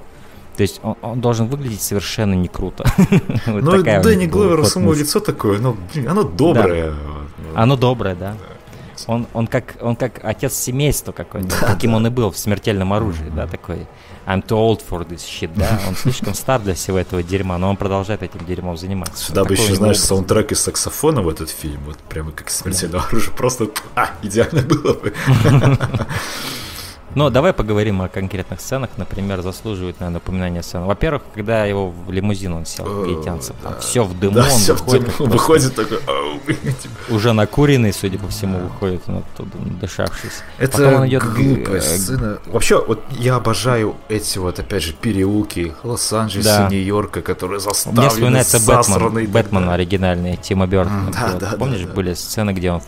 [0.56, 2.84] То есть он, он должен выглядеть совершенно не круто.
[3.46, 5.02] Вот Ну, Дэнни них была Гловера ход само мысли.
[5.02, 6.92] лицо такое, ну, блин, оно доброе.
[7.54, 8.36] Оно доброе, да.
[9.06, 13.30] Он, он, как, он как отец семейства какой-то, каким он и был в смертельном оружии,
[13.34, 13.86] да, такой.
[14.26, 15.80] I'm too old for this shit, да.
[15.88, 19.24] Он слишком стар для всего этого дерьма, но он продолжает этим дерьмом заниматься.
[19.24, 22.50] Сюда бы Такой у еще, знаешь, саундтрек из саксофона в этот фильм, вот прямо как
[22.50, 25.12] смертельное оружие, просто, а, идеально было бы.
[27.14, 28.90] Ну, давай поговорим о конкретных сценах.
[28.96, 30.86] Например, заслуживает, наверное, упоминания сцены.
[30.86, 34.74] Во-первых, когда его в лимузин он сел, гаитянцев, там все в дыму, Да, он все,
[34.74, 37.14] выходит, выходит такой, «Ау».
[37.14, 40.42] уже накуренный, судя по всему, выходит он оттуда, надышавшись.
[40.58, 42.38] Это Потом он идет глупая э, сцена.
[42.46, 46.68] Вообще, вот я обожаю эти вот, опять же, переулки Лос-Анджелеса, Да.
[46.70, 51.06] Нью-Йорка, которые Мне заставлены, вспоминается Бэтмен, Бэтмен оригинальный, Тима Бертона.
[51.06, 51.92] М, да, да, Помнишь, да, да.
[51.92, 52.84] были сцены, где он в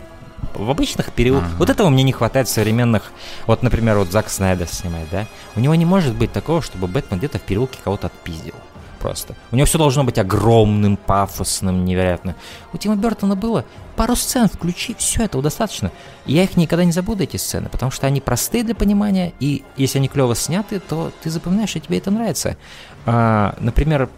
[0.55, 1.51] обычных переулках.
[1.57, 3.11] Вот этого мне не хватает в современных.
[3.47, 5.25] Вот, например, вот Зак Снайдер снимает, да?
[5.55, 8.55] У него не может быть такого, чтобы Бэтмен где-то в переулке кого-то отпиздил.
[8.99, 9.35] Просто.
[9.51, 12.35] У него все должно быть огромным, пафосным, невероятно.
[12.73, 13.63] У Тима Бертона было
[13.95, 15.91] пару сцен, включи, все этого достаточно.
[16.25, 19.63] И я их никогда не забуду, эти сцены, потому что они простые для понимания, и
[19.77, 22.57] если они клево сняты, то ты запоминаешь, и тебе это нравится.
[23.05, 24.09] А, например,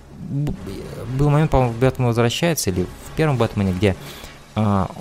[1.18, 3.96] был момент, по-моему, Бэтмен возвращается, или в первом Бэтмене, где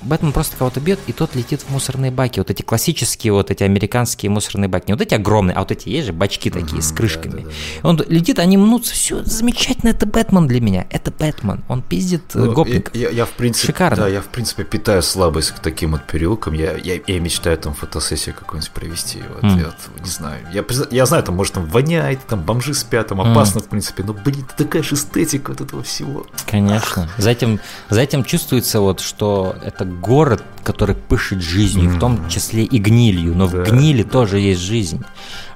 [0.02, 2.40] Бэтмен просто кого-то бьет, и тот летит в мусорные баки.
[2.40, 4.84] Вот эти классические, вот эти американские мусорные баки.
[4.88, 7.46] Не вот эти огромные, а вот эти есть же бачки такие с крышками.
[7.82, 10.86] Он летит, они мнутся, все замечательно, это Бэтмен для меня.
[10.90, 11.62] Это Бэтмен.
[11.68, 12.90] Он пиздит э, Ну, гопник.
[12.94, 13.96] Я, я- я, в принципе, Шикарно.
[13.96, 16.54] Да, я в принципе питаю слабость к таким вот переулкам.
[16.54, 19.22] Я, я, я мечтаю там фотосессию какую-нибудь провести.
[19.34, 19.58] Вот, М.
[19.58, 20.46] я вот, не знаю.
[20.52, 24.02] Я, я знаю, там может там воняет, там бомжи спят, там опасно, в принципе.
[24.02, 26.26] Но, блин, такая же эстетика вот этого всего.
[26.46, 27.08] Конечно.
[27.18, 32.64] За этим, за этим чувствуется вот, что это город, который пышет жизнью, в том числе
[32.64, 33.34] и гнилью.
[33.36, 35.02] Но Да, в гнили тоже есть жизнь.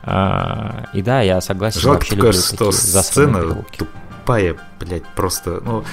[0.02, 1.80] А, и да, я согласен.
[1.80, 3.86] Жалко вообще только, люблю что такие сцена переулки.
[4.30, 5.84] Тупая, блядь, просто, ну...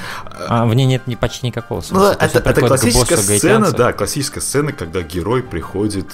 [0.47, 2.17] А в ней нет ни, почти никакого Ну, смысла.
[2.21, 3.77] Есть это, это классическая боссу сцена, гаитянца.
[3.77, 6.05] да, классическая сцена, когда герой приходит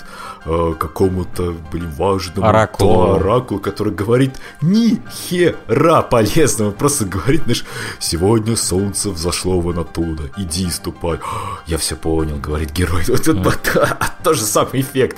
[0.45, 3.13] э, к какому-то, блин, важному Оракулу.
[3.15, 7.65] оракулу, который говорит ни хера полезного, просто говорит, знаешь,
[7.99, 11.19] сегодня солнце взошло вон оттуда, иди ступай.
[11.67, 13.03] Я все понял, говорит герой.
[13.13, 15.17] Вот это тот же самый эффект.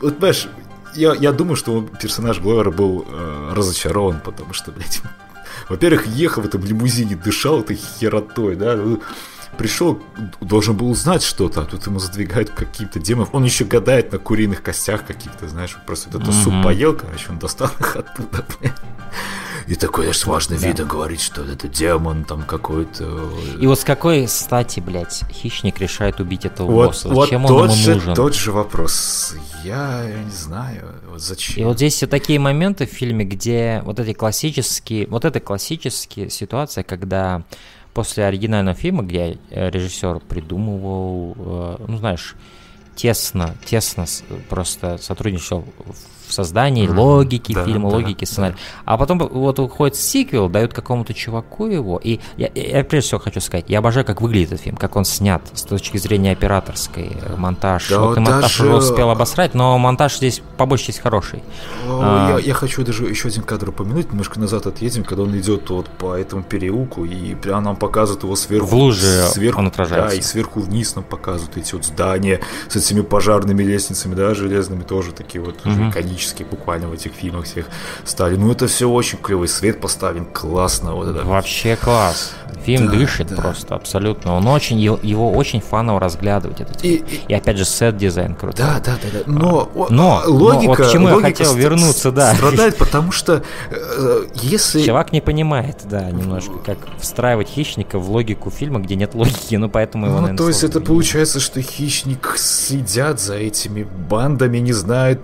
[0.00, 0.48] Вот, знаешь,
[0.94, 5.02] я, я думаю, что персонаж Гловера был э, разочарован, потому что, блядь,
[5.70, 8.76] во-первых, ехал в этом лимузине, дышал этой херотой, да,
[9.58, 10.00] пришел,
[10.40, 13.30] должен был узнать что-то, а тут ему задвигают каких-то демонов.
[13.32, 16.62] Он еще гадает на куриных костях каких-то, знаешь, просто вот это суп Мгм.
[16.64, 18.72] поел, короче, он достал их оттуда, блядь.
[19.66, 23.30] И такой, аж с важным видом говорит, что это демон там какой-то.
[23.60, 27.08] И вот с какой стати, блядь, хищник решает убить этого вот, босса?
[27.08, 28.14] вот Зачем он тот ему же, нужен?
[28.14, 29.34] тот же вопрос.
[29.62, 31.62] Я не знаю, вот зачем.
[31.62, 36.30] И вот здесь все такие моменты в фильме, где вот эти классические, вот это классические
[36.30, 37.42] ситуация, когда
[37.94, 42.36] после оригинального фильма, где э, режиссер придумывал, э, ну знаешь,
[42.94, 44.06] тесно, тесно
[44.48, 45.64] просто сотрудничал
[46.30, 48.56] в создании логики да, фильма, да, логики сценария.
[48.84, 52.00] А потом вот уходит сиквел, дают какому-то чуваку его.
[52.02, 55.04] И я, я прежде всего хочу сказать, я обожаю, как выглядит этот фильм, как он
[55.04, 57.88] снят с точки зрения операторской, э, монтаж.
[57.88, 61.42] Да, вот и монтаж даже- успел обосрать, но монтаж здесь по большей части хороший.
[61.88, 62.36] А.
[62.36, 65.88] Я, я хочу даже еще один кадр упомянуть, немножко назад отъедем, когда он идет вот
[65.88, 68.66] по этому переулку, и прям нам показывают его сверху.
[68.66, 70.16] В луже сверху, он отражается.
[70.16, 74.82] Да, и сверху вниз нам показывают эти вот здания с этими пожарными лестницами, да, железными,
[74.82, 77.66] тоже такие вот уже иконические буквально в этих фильмах всех
[78.04, 78.36] стали.
[78.36, 81.24] Ну, это все очень клевый свет поставлен, классно, вот это.
[81.24, 82.32] Вообще класс.
[82.64, 83.36] Фильм Да, дышит да.
[83.36, 84.34] просто абсолютно.
[84.34, 87.87] Он очень, его, его очень fun ово разглядывать этот И- и- И, опять же, set
[87.87, 88.66] design крутой.
[88.66, 89.32] Да, да, да, да.
[89.32, 92.34] Но, о- но, а, логика, но вот к чему я логика хотел ст- вернуться, да.
[92.34, 98.50] страдает, потому что э, если Чувак не понимает, да, немножко, как встраивать хищника в логику
[98.50, 102.34] фильма, где нет логики, ну поэтому его, Ну, наверное, то есть это получается, что хищник
[102.36, 105.22] следят за этими бандами, не знает,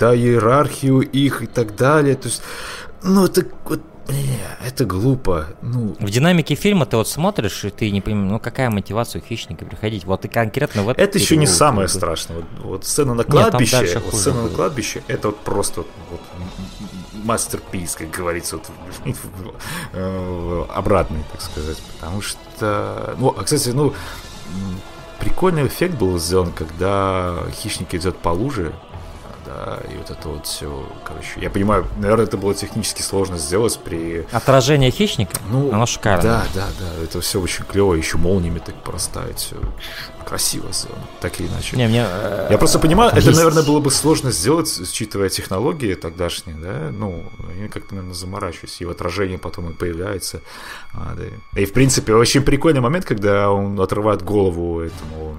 [0.87, 2.14] иерархию их и так далее.
[2.14, 2.42] То есть,
[3.03, 3.81] ну, это, вот,
[4.64, 5.46] это глупо.
[5.62, 9.25] Ну, В динамике фильма ты вот смотришь, и ты не понимаешь, ну какая мотивация у
[9.25, 10.05] хищника приходить.
[10.05, 12.38] Вот и конкретно в этот это еще не самое страшное.
[12.38, 14.57] Вот, вот сцена на кладбище, дальше вот сцена на будет.
[14.57, 16.20] кладбище, это вот просто вот,
[17.25, 18.59] мастерпис, как говорится,
[19.05, 19.55] вот,
[20.75, 21.79] обратный, так сказать.
[21.99, 23.92] Потому что, ну, а, кстати, ну,
[25.18, 28.72] прикольный эффект был сделан, когда хищник идет по луже,
[29.46, 33.78] да, и вот это вот все, короче, я понимаю, наверное, это было технически сложно сделать
[33.78, 36.22] при Отражение хищника, ну, оно шикарно.
[36.22, 39.56] Да, да, да, это все очень клево, еще молниями так порастает, все
[40.26, 41.76] красиво сделано, так или иначе.
[41.76, 45.94] Не, мне, э, Я просто понимаю, это, есть- наверное, было бы сложно сделать, учитывая технологии
[45.94, 50.40] тогдашние, да, ну, они как-то, наверное, заморачиваются, и в отражении потом и появляется.
[50.92, 51.61] А, да.
[51.61, 55.37] И, в принципе, очень прикольный момент, когда он отрывает голову этому...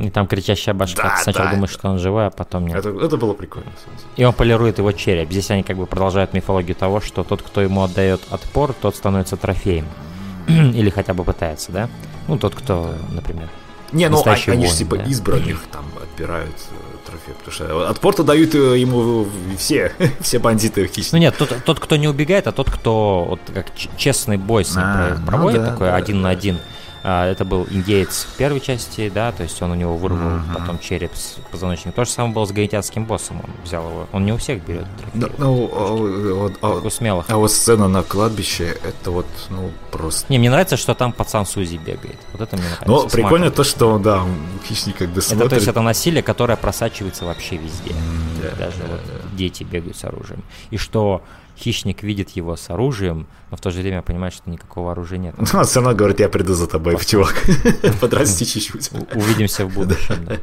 [0.00, 1.02] И там кричащая башка.
[1.02, 1.78] Да, Ты сначала да, думаешь, да.
[1.78, 2.78] что он живой, а потом нет.
[2.78, 3.70] Это, это было прикольно.
[4.16, 5.30] И он полирует его череп.
[5.30, 9.36] Здесь они как бы продолжают мифологию того, что тот, кто ему отдает отпор, тот становится
[9.36, 9.86] трофеем.
[10.48, 11.88] Или хотя бы пытается, да?
[12.28, 13.48] Ну, тот, кто, например.
[13.92, 15.04] Не, ну а- Настоящий они же типа да.
[15.04, 19.26] избранных там отбирают э, трофей, потому что от порта дают э, ему
[19.58, 21.12] все, все бандиты хищники.
[21.12, 23.66] Ну нет, тот, тот, кто не убегает, а тот, кто вот как
[23.98, 26.38] честный бой с ним А, ну проводит, да, такой да, один на да.
[26.38, 26.56] один.
[26.56, 26.60] А,
[27.02, 31.14] это был индеец в первой части, да, то есть он у него вырвал потом череп
[31.14, 31.96] с позвоночника.
[31.96, 34.06] То же самое было с гаитянским боссом, он взял его.
[34.12, 37.26] Он не у всех берет Ну, трофеи, ну, а, вот, а- только у смелых.
[37.28, 40.26] а вот сцена на кладбище, это вот, ну, просто...
[40.32, 42.18] Не, мне нравится, что там пацан Сузи бегает.
[42.32, 43.08] Вот это мне нравится.
[43.08, 44.22] С прикольно то, что, да,
[44.64, 45.50] хищник как бы Это, смотрит.
[45.50, 47.94] то есть это насилие, которое просачивается вообще везде.
[48.42, 49.00] да, Даже вот
[49.36, 50.42] дети бегают с оружием.
[50.70, 51.22] И что
[51.56, 55.34] хищник видит его с оружием, но в то же время понимает, что никакого оружия нет.
[55.38, 57.34] Ну, а сцена говорит, я приду за тобой, чувак.
[58.00, 58.90] Подрасти чуть-чуть.
[59.14, 60.24] Увидимся в будущем.
[60.24, 60.36] да.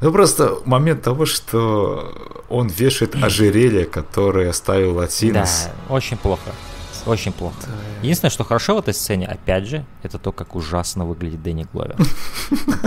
[0.00, 5.68] Ну, просто момент того, что он вешает ожерелье, которое оставил Да, Латинос.
[5.88, 6.50] очень плохо.
[7.06, 7.56] Очень плохо.
[8.02, 11.96] Единственное, что хорошо в этой сцене, опять же, это то, как ужасно выглядит Дэнни Гловер.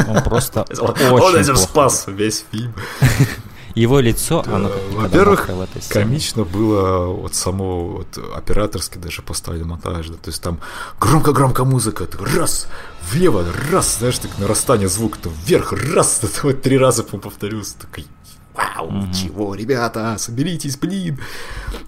[0.07, 0.65] Он просто
[1.11, 2.73] Он этим спас весь фильм.
[3.75, 5.49] Его лицо, оно как Во-первых,
[5.89, 10.59] комично было вот само вот операторски даже поставили монтаж, да, то есть там
[10.99, 12.67] громко-громко музыка, так раз,
[13.11, 18.05] влево, раз, знаешь, так нарастание звука, то вверх, раз, это вот три раза повторился, такой,
[18.53, 21.19] вау, ничего, ребята, соберитесь, блин.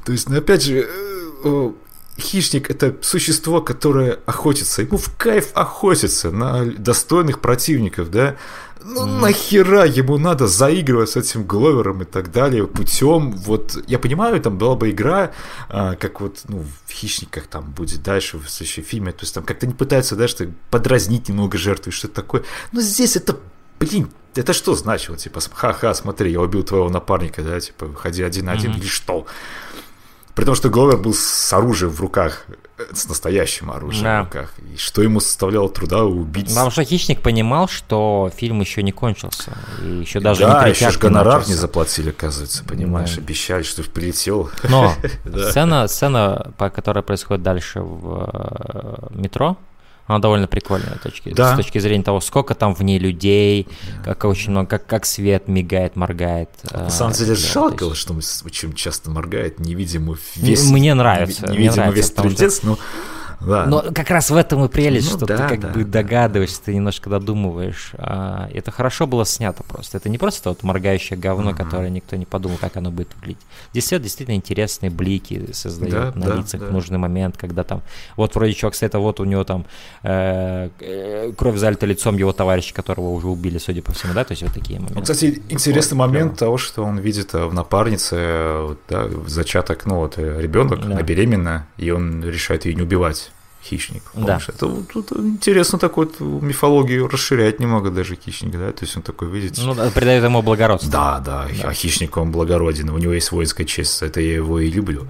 [0.05, 0.87] То есть, ну, опять же,
[1.43, 1.71] э,
[2.19, 8.35] хищник это существо, которое охотится, ему в кайф охотиться на достойных противников, да,
[8.85, 14.39] ну нахера ему надо заигрывать с этим Гловером и так далее путем вот я понимаю
[14.39, 15.31] там была бы игра
[15.69, 19.43] а, как вот ну в хищниках там будет дальше в следующем фильме то есть там
[19.43, 22.43] как-то не пытаются да что подразнить немного жертву и что-то такое.
[22.71, 23.37] Но здесь это
[23.79, 25.17] блин это что значило?
[25.17, 29.25] Типа ха-ха смотри я убил твоего напарника да типа ходи один на один или что?
[30.35, 32.45] При том, что Гловер был с оружием в руках,
[32.93, 34.21] с настоящим оружием Да.
[34.21, 34.53] в руках.
[34.73, 39.53] И что ему составляло труда убить Потому что хищник понимал, что фильм еще не кончился.
[39.81, 41.61] И еще даже да, не еще ж гонорар не начался.
[41.61, 43.21] заплатили, оказывается, понимаешь, Да.
[43.21, 44.49] обещали, что прилетел.
[44.69, 44.93] Но
[45.25, 45.49] Да.
[45.51, 49.57] сцена, сцена, по которой происходит дальше в э, метро,
[50.07, 51.53] она довольно прикольная точки, Да.
[51.53, 53.67] с точки зрения того, сколько там в ней людей,
[54.03, 56.49] как очень много, как, как свет мигает, моргает.
[56.71, 57.37] э, На самом деле дело.
[57.37, 60.69] жалко, есть что он очень часто моргает, невидимо весь...
[60.69, 62.77] Мне нравится, мне Невидимо нравится, весь потому что- но
[63.41, 63.65] Да.
[63.65, 66.61] Но как раз в этом и прелесть, Ну что да, ты как да, бы догадываешься,
[66.63, 67.91] ты немножко додумываешь.
[67.97, 69.97] А, это хорошо было снято просто.
[69.97, 73.41] Это не просто вот моргающее говно, которое никто не подумал, как оно будет выглядеть.
[73.71, 76.67] Здесь все действительно интересные блики создает Да, на да, лицах да.
[76.67, 77.81] в нужный момент, когда там...
[78.15, 79.65] Вот вроде чувак стоит, а вот у него там
[80.03, 84.23] э, э, кровь залита лицом его товарища, которого уже убили, судя по всему, да?
[84.23, 84.95] То есть вот такие моменты.
[84.95, 86.37] Ну, кстати, интересный Вот, момент клево.
[86.37, 90.85] того, что он видит э, в напарнице э, да, зачаток, ну вот ребенок, Да.
[90.93, 93.24] она беременна, и он решает ее не убивать.
[93.65, 94.03] Хищник.
[94.13, 94.39] Да.
[94.47, 98.71] Это тут интересно такой мифологию расширять немного даже хищник, да?
[98.71, 99.57] То есть он такой видит.
[99.57, 100.91] Ну, да, придает ему благородство.
[100.91, 104.69] Да, да, а хищник он благороден, у него есть воинская честь, это я его и
[104.69, 105.07] люблю.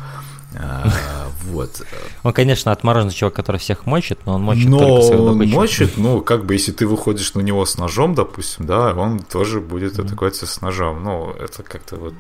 [0.57, 0.87] А,
[1.51, 1.81] Вот.
[2.23, 5.91] Он, конечно, отмороженный чувак, который всех мочит, но он мочит Но только свою он мочит,
[5.97, 9.97] ну, как бы, если ты выходишь на него с ножом, допустим, да, он тоже будет
[9.97, 10.07] Мгм.
[10.07, 11.03] атаковать с ножом.
[11.03, 12.13] Ну, это как-то вот...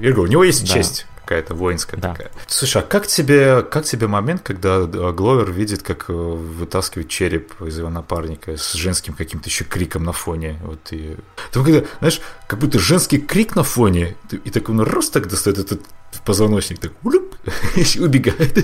[0.00, 0.74] Я говорю, у него есть Да.
[0.74, 2.10] честь какая-то воинская Да.
[2.12, 2.30] такая.
[2.46, 7.60] Слушай, а как тебе, как тебе момент, когда э, Гловер видит, как э, вытаскивает череп
[7.62, 10.58] из его напарника с женским каким-то еще криком на фоне?
[10.62, 11.16] Вот и...
[11.52, 15.58] Там когда, знаешь, как будто женский крик на фоне, и так он раз так достает
[15.58, 15.80] этот
[16.24, 17.34] позвоночник, так улюп,
[17.76, 18.58] и убегает.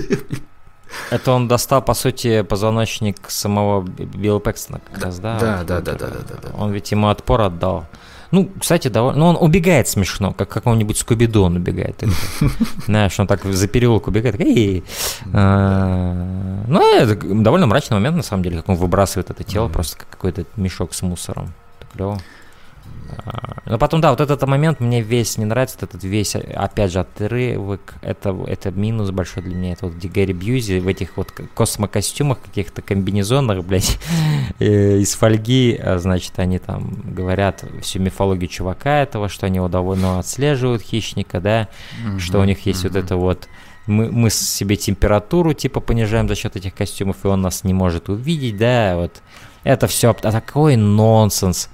[1.09, 5.39] Это он достал, по сути, позвоночник самого Билла Пэкстона как раз, да?
[5.39, 6.49] да, Вот, да, да, да, да, да, да.
[6.57, 7.87] Он ведь ему отпор отдал.
[8.31, 9.19] Ну, кстати, довольно...
[9.19, 12.03] Ну, он убегает смешно, как какого-нибудь Скуби-Ду он убегает.
[12.85, 14.35] Знаешь, он так за переулок убегает.
[15.33, 19.97] А, Ну, это довольно мрачный момент, на самом деле, как он выбрасывает это тело просто
[19.97, 21.53] как какой-то мешок с мусором.
[21.79, 22.19] Так клево.
[23.17, 26.39] А, Но потом, да, вот этот момент мне весь не нравится, вот этот весь, а,
[26.55, 31.17] опять же, отрывок, это, это минус большой для меня, это вот Гэри Бьюзи в этих
[31.17, 33.99] вот космокостюмах, каких-то комбинезонах, блядь,
[34.59, 39.67] э, из фольги, а, значит, они там говорят всю мифологию чувака этого, что они его
[39.67, 41.67] довольно отслеживают, хищника, да,
[42.17, 43.47] что у них есть вот это вот
[43.87, 48.07] мы, мы себе температуру типа понижаем за счет этих костюмов, и он нас не может
[48.07, 49.21] увидеть, да, вот
[49.63, 51.69] это все такой нонсенс.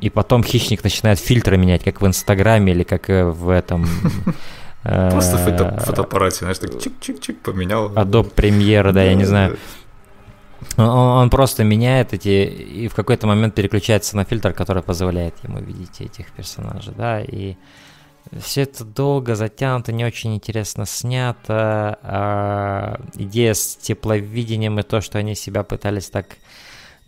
[0.00, 3.86] И потом хищник начинает фильтры менять, как в Инстаграме или как э, в этом...
[4.84, 7.92] э, Просто в фото- фотоаппарате, знаешь, так чик-чик-чик поменял.
[7.92, 9.58] Adobe Premiere, да, я не знаю.
[10.76, 15.58] Он, он просто меняет эти и в какой-то момент переключается на фильтр, который позволяет ему
[15.60, 17.56] видеть этих персонажей, да, и
[18.40, 21.98] все это долго затянуто, не очень интересно снято.
[22.02, 26.26] а, идея с тепловидением и то, что они себя пытались так,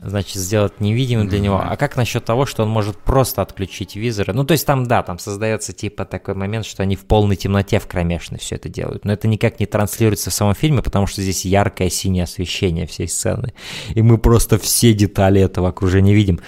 [0.02, 1.60] значит, сделать невидимым для него.
[1.62, 4.32] А как насчет того, что он может просто отключить визоры?
[4.32, 7.78] Ну, то есть там, да, там создается типа такой момент, что они в полной темноте
[7.78, 9.04] в кромешной все это делают.
[9.04, 13.08] Но это никак не транслируется в самом фильме, потому что здесь яркое синее освещение всей
[13.08, 13.52] сцены.
[13.94, 16.40] И мы просто все детали этого окружения видим.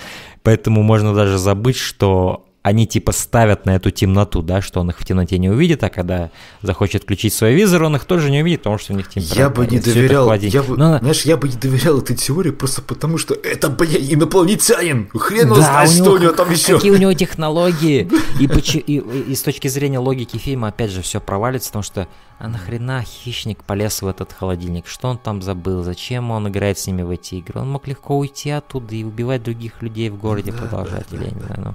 [0.43, 4.99] Поэтому можно даже забыть, что они типа ставят на эту темноту, да, что он их
[5.01, 6.31] в темноте не увидит, а когда
[6.63, 9.41] захочет включить свой визор, он их тоже не увидит, потому что у них температура.
[9.41, 12.81] Я бы не доверял, я бы, Ну, знаешь, я бы не доверял этой теории просто
[12.83, 15.09] потому, что это, бля, инопланетянин.
[15.13, 16.77] Хрен Да, знает, у что него у него там еще.
[16.77, 18.09] Какие у него технологии.
[18.41, 22.07] И, и- и- с точки зрения логики фильма, опять же, все провалится, потому что
[22.39, 24.87] а нахрена хищник полез в этот холодильник?
[24.87, 25.83] Что он там забыл?
[25.83, 27.61] Зачем он играет с ними в эти игры?
[27.61, 31.41] Он мог легко уйти оттуда и убивать других людей в городе, продолжать, или я не
[31.41, 31.75] знаю, ну.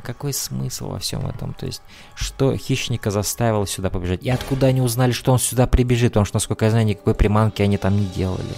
[0.00, 1.54] Какой смысл во всем этом?
[1.54, 1.82] То есть,
[2.14, 4.22] что хищника заставило сюда побежать?
[4.22, 6.12] И откуда они узнали, что он сюда прибежит?
[6.12, 8.54] Потому что, насколько я знаю, никакой приманки они там не делали.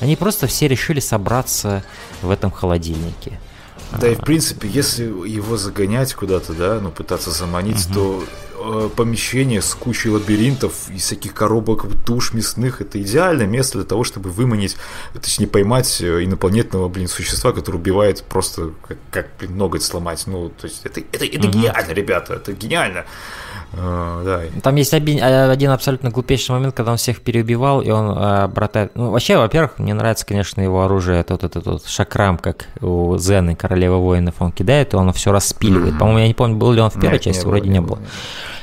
[0.00, 1.82] Они просто все решили собраться
[2.22, 3.38] в этом холодильнике.
[3.98, 8.24] Да и в принципе, если его загонять куда-то, да, ну пытаться заманить, то
[8.66, 14.04] э, помещение с кучей лабиринтов и всяких коробок туш мясных это идеальное место для того,
[14.04, 14.76] чтобы выманить,
[15.14, 20.26] точнее поймать э, инопланетного, блин, существа, которое убивает просто как, как блин, ноготь сломать.
[20.26, 23.04] Ну, то есть это, это, это гениально, ребята, это гениально.
[23.76, 24.60] Э, да.
[24.62, 28.48] Там есть оби- э, один абсолютно глупейший момент, когда он всех переубивал, и он э,
[28.48, 28.92] братает...
[28.94, 33.16] Ну, вообще, во-первых, мне нравится, конечно, его оружие, это вот этот вот шакрам, как у
[33.18, 35.98] Зены, королевы воинов, он кидает, и он все распиливает.
[35.98, 37.80] По-моему, я не помню, был ли он в первой Нет, части, не вроде не не
[37.80, 38.08] было, не было.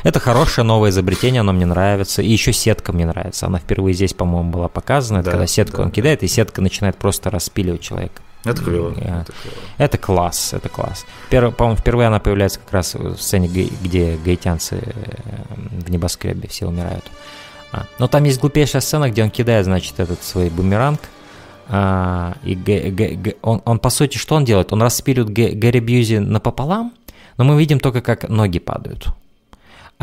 [0.04, 2.22] Это хорошее новое изобретение, оно мне нравится.
[2.22, 3.46] И еще сетка мне нравится.
[3.46, 5.20] Она впервые здесь, по-моему, была показана.
[5.20, 5.96] Это Да, когда сетку да, он да.
[5.96, 8.22] кидает, и сетка начинает просто распиливать человека.
[8.46, 8.92] Это клево.
[8.92, 9.56] Это клево.
[9.78, 11.06] Это класс, это класс.
[11.30, 16.68] Перв- по-моему, впервые она появляется как раз в сцене, где гаитянцы э, в небоскребе все
[16.68, 17.06] умирают.
[17.72, 21.00] А, Но там есть глупейшая сцена, где он кидает, значит, этот свой бумеранг.
[21.70, 24.74] а, и Г- Г- Г- он, он, по сути, что он делает?
[24.74, 26.92] Он распиливает Г- Гэри Бьюзи напополам,
[27.38, 29.08] но мы видим только, как ноги падают.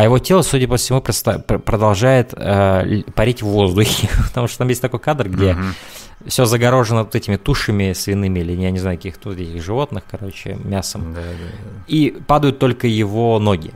[0.00, 4.08] А его тело, судя по всему, продолжает э, парить в воздухе.
[4.28, 5.54] Потому что там есть такой кадр, где
[6.26, 10.56] все загорожено вот этими тушами свиными или я не знаю каких тут этих животных, короче,
[10.64, 11.12] мясом.
[11.12, 11.84] Да, да, да.
[11.86, 13.72] И падают только его ноги.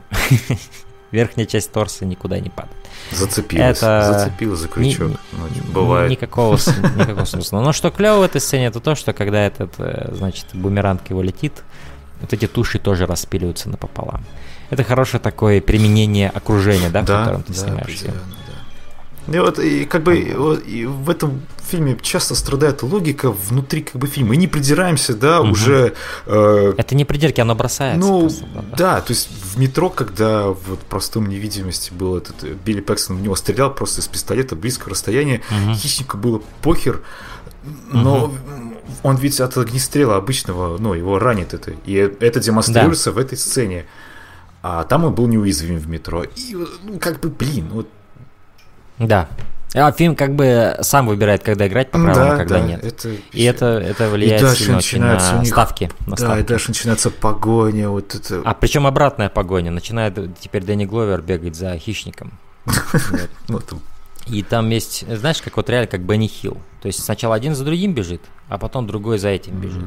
[1.11, 2.75] верхняя часть торса никуда не падает.
[3.11, 5.09] Зацепилась, Это зацепилась за крючок.
[5.09, 6.09] ни- Ну, ни- бывает.
[6.09, 7.61] Никакого, никакого смысла.
[7.61, 11.21] Но что клево в этой сцене, это то, что когда этот, э, значит, бумеранг его
[11.21, 11.63] летит,
[12.19, 14.25] вот эти туши тоже распиливаются напополам.
[14.69, 17.83] Это хорошее такое применение окружения, да, в котором ты да.
[19.27, 23.95] И вот и как бы вот, и в этом фильме часто страдает логика внутри как
[23.95, 24.29] бы фильма.
[24.29, 25.51] Мы не придираемся, да, Мгм.
[25.51, 25.93] уже
[26.27, 27.99] э, Это не придирки, оно бросается.
[28.07, 28.75] Ну, просто, да, да.
[28.77, 33.21] да, то есть в метро, когда вот простом невидимости был этот э, Билли Пэксон в
[33.21, 35.73] него стрелял просто из пистолета близкого расстояния, Мгм.
[35.75, 37.01] хищнику было похер,
[37.91, 38.31] но
[39.01, 43.85] он ведь от огнестрела обычного, ну, его ранит это, и это демонстрируется в этой сцене.
[44.67, 46.23] А там он был неуязвим в метро.
[46.23, 47.87] И, ну, как бы, блин, вот
[48.97, 49.27] Да.
[49.75, 52.83] А фильм как бы сам выбирает, когда играть по правилам, а когда да, нет.
[52.83, 55.91] Это, И это, это влияет дальше сильно очень на них- ставки.
[56.07, 56.47] На да, и ставки.
[56.47, 58.41] дальше начинается погоня, вот это.
[58.43, 59.69] А причем обратная погоня.
[59.69, 62.31] Начинает теперь Дэнни Гловер бегать за хищником.
[63.47, 63.61] Ну,
[64.25, 66.57] И там есть, знаешь, как вот реально как Бенни Хилл.
[66.81, 69.83] То есть сначала один за другим бежит, а потом другой за этим бежит.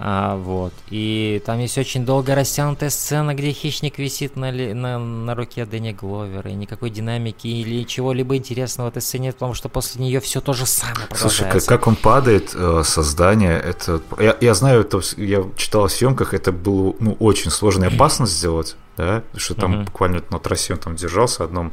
[0.00, 0.72] А, вот.
[0.90, 5.66] И там есть очень долго растянутая сцена, где хищник висит на, ли- на, на руке
[5.66, 6.48] Дэнни Гловера.
[6.50, 10.52] И никакой динамики или чего-либо интересного в этой сцене, потому что после нее все то
[10.52, 14.00] же самое Слушай, как, как он падает, э, создание, это...
[14.20, 18.26] Я, я знаю, это, я читал о съемках, это было ну, очень сложно и опасно
[18.26, 21.72] сделать, да, что там буквально на трассе он там держался одном,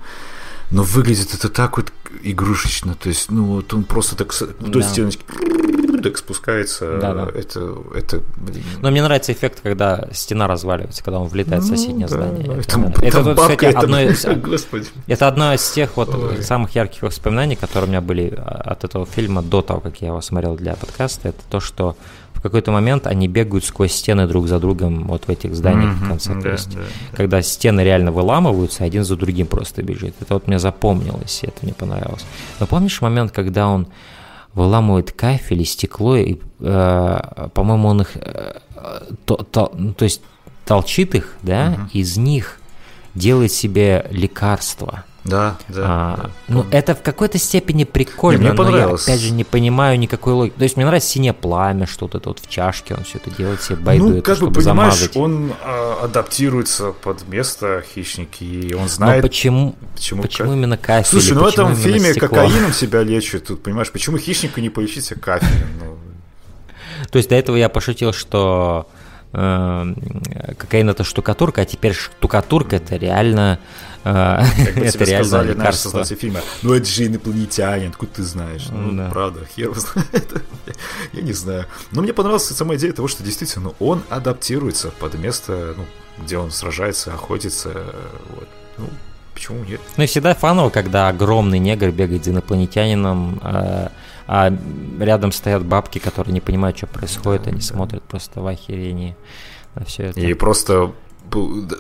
[0.72, 4.80] но выглядит это так вот игрушечно, то есть, ну, вот он просто так с- до
[4.80, 4.82] Да.
[4.82, 5.24] стеночки
[6.10, 7.28] так спускается, Да-да.
[7.34, 11.76] это, это, блин, Но мне нравится эффект, когда стена разваливается, когда он влетает в ну,
[11.76, 12.46] соседнее да, здание.
[12.46, 14.88] ну, Это, там- это там вот, бабка, кстати, это- одно из, Господи.
[15.08, 16.44] Это одно из тех вот Ой.
[16.44, 20.10] самых ярких воспоминаний, которые у меня были а, от этого фильма до того, как я
[20.10, 21.30] его смотрел для подкаста.
[21.30, 21.98] Это то, что
[22.36, 26.02] в какой-то момент они бегают сквозь стены друг за другом вот в этих зданиях в
[26.02, 26.34] Мгм, конце.
[26.36, 26.82] То да, есть, да,
[27.16, 30.14] когда стены реально выламываются, один за другим просто бежит.
[30.20, 32.24] Это вот мне запомнилось, и это мне понравилось.
[32.60, 33.88] Но помнишь момент, когда он
[34.56, 37.20] выламывает кафель и стекло, и, э,
[37.54, 38.60] по-моему, он их, э,
[39.26, 40.22] то, то- ну, то есть
[40.66, 42.60] толчит их, да, из них
[43.14, 45.04] делает себе лекарство.
[45.26, 45.82] Да, да.
[45.84, 46.78] А, да, ну, помню.
[46.78, 49.04] это в какой-то степени прикольно, Не, мне но я понравилось.
[49.08, 50.54] опять же не понимаю никакой логики.
[50.58, 53.62] То есть мне нравится синее пламя, что-то это вот в чашке, он все это делает
[53.64, 55.16] себе Ну, байдует, как бы понимаешь, замазать.
[55.18, 60.22] он а, адаптируется под место хищники, и он Но знает, почему, почему.
[60.22, 61.08] почему ка- именно кафель?
[61.20, 62.28] Слушай, ну в этом фильме стекло?
[62.30, 65.68] кокаином себя лечат, тут понимаешь, почему хищнику не полечиться кафелем?
[65.80, 65.98] Ну,
[67.10, 68.88] То есть до этого я пошутил, что
[69.34, 69.94] э,
[70.58, 73.60] кокаин это штукатурка, а теперь штукатурка это реально,
[74.14, 78.68] как бы тебе сказали наши создатели фильма, ну это же инопланетянин, откуда ты знаешь?
[78.70, 79.10] Ну, Да.
[79.10, 80.44] правда, хер знает.
[81.14, 81.66] Я не знаю.
[81.92, 85.86] Но мне понравилась сама идея того, что действительно он адаптируется под место, ну,
[86.24, 87.70] где он сражается, охотится.
[88.36, 88.48] Вот.
[88.78, 88.90] Ну,
[89.34, 89.82] почему нет?
[89.98, 93.92] Ну и всегда фаново, когда огромный негр бегает за инопланетянином, а,
[94.28, 94.54] а
[95.00, 99.16] рядом стоят бабки, которые не понимают, что происходит, они смотрят просто в охерении
[99.76, 100.20] на все это.
[100.20, 100.94] И просто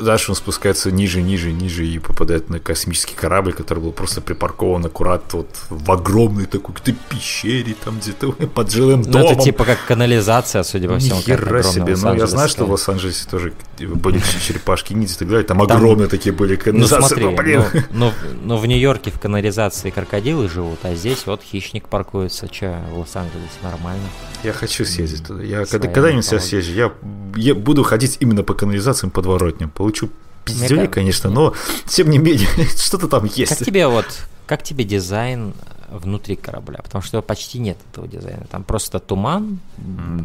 [0.01, 4.86] дальше он спускается ниже, ниже, ниже и попадает на космический корабль, который был просто припаркован
[4.86, 9.34] аккурат вот в огромной такой какой-то пещере, там где-то под жилым Ну, домом.
[9.34, 11.18] это типа как канализация, судя по всему.
[11.20, 11.95] Ни как хера огромная себе.
[12.10, 15.45] Ну, я знаю, что в Лос-Анджелесе тоже были черепашки ниндзя и так далее.
[15.45, 17.08] Там, Там- огромные такие были Ну канализации.
[17.08, 17.64] смотри, Ну, блин.
[17.74, 18.12] ну, ну,
[18.43, 22.47] ну, в Нью-Йорке в канализации крокодилы живут, а здесь вот хищник паркуется.
[22.47, 24.03] Че, в Лос-Анджелесе нормально.
[24.43, 25.43] Я хочу съездить туда.
[25.43, 26.72] Я когда-нибудь съезжу.
[26.72, 26.91] Я,
[27.36, 29.12] я буду ходить именно по канализациям
[29.46, 29.70] подворотням.
[29.70, 30.10] Получу
[30.46, 31.54] кажется, конечно, но
[31.88, 33.58] тем не менее, что-то там есть.
[33.58, 34.06] Как тебе вот,
[34.46, 35.54] как тебе дизайн
[35.89, 36.80] внутри корабля?
[36.84, 38.46] Потому что почти нет этого дизайна.
[38.50, 39.60] Там просто туман,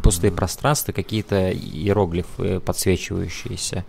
[0.02, 3.84] пустые пространства, какие-то иероглифы подсвечивающиеся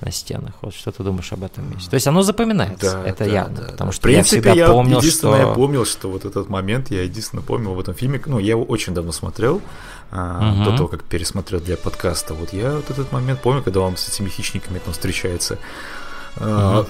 [0.00, 0.54] на стенах.
[0.62, 1.90] Вот что ты думаешь об этом месте?
[1.90, 4.52] То есть оно запоминается, Да, это да, явно, да, потому что в принципе, я всегда
[4.54, 5.48] я помнил, единственное, что...
[5.48, 8.20] я помнил, что вот этот момент я единственное помнил в этом фильме.
[8.24, 9.60] Ну, я его очень давно смотрел,
[10.12, 10.64] а, Мгм.
[10.64, 12.34] до того, как пересмотрел для подкаста.
[12.34, 15.58] Вот я вот этот момент помню, когда он с этими хищниками там встречается.
[16.36, 16.84] А,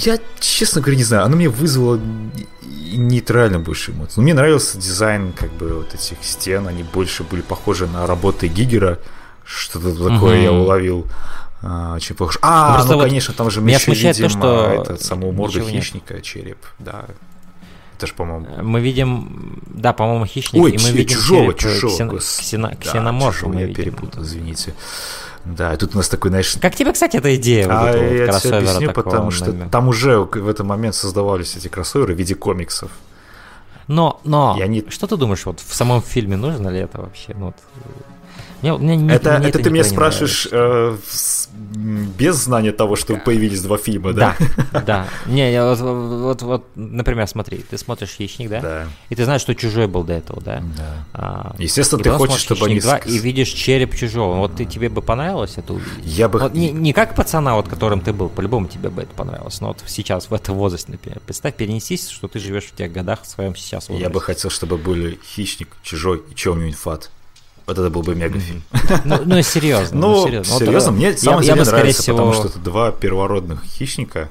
[0.00, 2.00] Я, честно говоря, не знаю, оно мне вызвало
[2.62, 4.14] нейтрально больше эмоций.
[4.16, 8.48] Ну, мне нравился дизайн как бы вот этих стен, они больше были похожи на работы
[8.48, 8.98] Гигера,
[9.44, 10.42] что-то такое Мгм.
[10.42, 11.06] я уловил.
[11.62, 12.38] А, очень похож.
[12.42, 15.02] А, Просто ну вот конечно, там же мы еще смущает то, видим что а, это,
[15.02, 17.06] саму морду хищника, череп, да.
[17.96, 21.80] Это же, по-моему, Мы видим, да, по-моему, хищник, Ой, и мы видим чужого, череп, э,
[21.80, 22.10] чужого.
[22.12, 23.74] гос- ксено- да, ксеноморфа чужого я видим.
[23.74, 24.74] перепутал, извините.
[25.46, 27.66] Да, и тут у нас такой, знаешь, Как тебе, кстати, эта идея?
[27.66, 30.66] вот а вот я тебе кроссовера объясню, такого потому что на- там уже в этот
[30.66, 32.90] момент создавались эти кроссоверы в виде комиксов.
[33.88, 37.34] Но, но, И они- что ты думаешь, вот в самом фильме нужно ли это вообще?
[37.38, 37.56] Ну, вот,
[38.62, 40.96] Мне, мне, мне, Это, мне это ты меня спрашиваешь э,
[41.76, 44.36] без знания того, что появились два фильма, да?
[44.72, 45.08] Да, да.
[45.26, 48.60] Не, вот, вот, вот, например, смотри, ты смотришь «Хищник», да?
[48.60, 48.86] Да.
[49.10, 50.62] И ты знаешь, что «Чужой» был до этого, да?
[50.76, 51.06] Да.
[51.12, 52.76] А, Естественно, ты хочешь, чтобы они...
[52.76, 54.36] «Хищник 2» ск- и видишь череп чужого.
[54.36, 56.04] Вот ты, тебе бы понравилось это увидеть?
[56.04, 56.38] Я бы...
[56.38, 59.60] Вот не, не как пацана, вот которым ты был, по-любому тебе бы это понравилось.
[59.60, 61.20] Но вот сейчас, в этом возрасте, например.
[61.26, 64.02] Представь, перенесись, что ты живешь в тех годах в своем сейчас возрасте.
[64.04, 67.10] Я бы хотел, чтобы были «Хищник», «Чужой» и «Чё фат».
[67.66, 68.62] Вот это был бы мегафильм.
[69.04, 69.98] Ну, ну, серьезно.
[69.98, 70.52] Ну, серьезно.
[70.54, 72.58] Вот, серьезно, э, мне я- самое я бы, деле скорее нравится, всего, потому что это
[72.60, 74.28] два первородных хищника.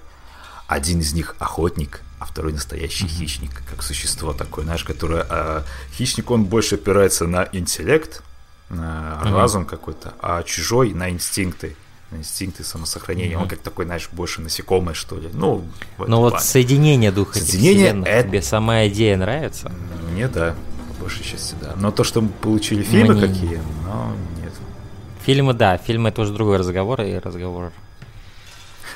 [0.68, 5.26] Один из них охотник, а второй настоящий хищник, как существо такое, знаешь, которое...
[5.30, 5.64] а,
[5.98, 8.24] хищник, он больше опирается на интеллект,
[8.70, 11.76] на разум какой-то, а чужой на инстинкты.
[12.12, 13.38] На инстинкты самосохранения.
[13.38, 15.30] Он как такой, знаешь, больше насекомое, что ли.
[15.34, 15.66] Ну,
[15.98, 16.46] этом Ну вот плане.
[16.46, 19.72] соединение духа этих Соединение вселенных, это- тебе сама идея нравится?
[20.12, 20.56] Мне да,
[21.06, 21.74] большей части да.
[21.78, 24.54] Но то, что мы получили фильмы Мне- какие, но нет.
[25.26, 27.72] Фильмы, да, фильмы это уже другой разговор и разговор.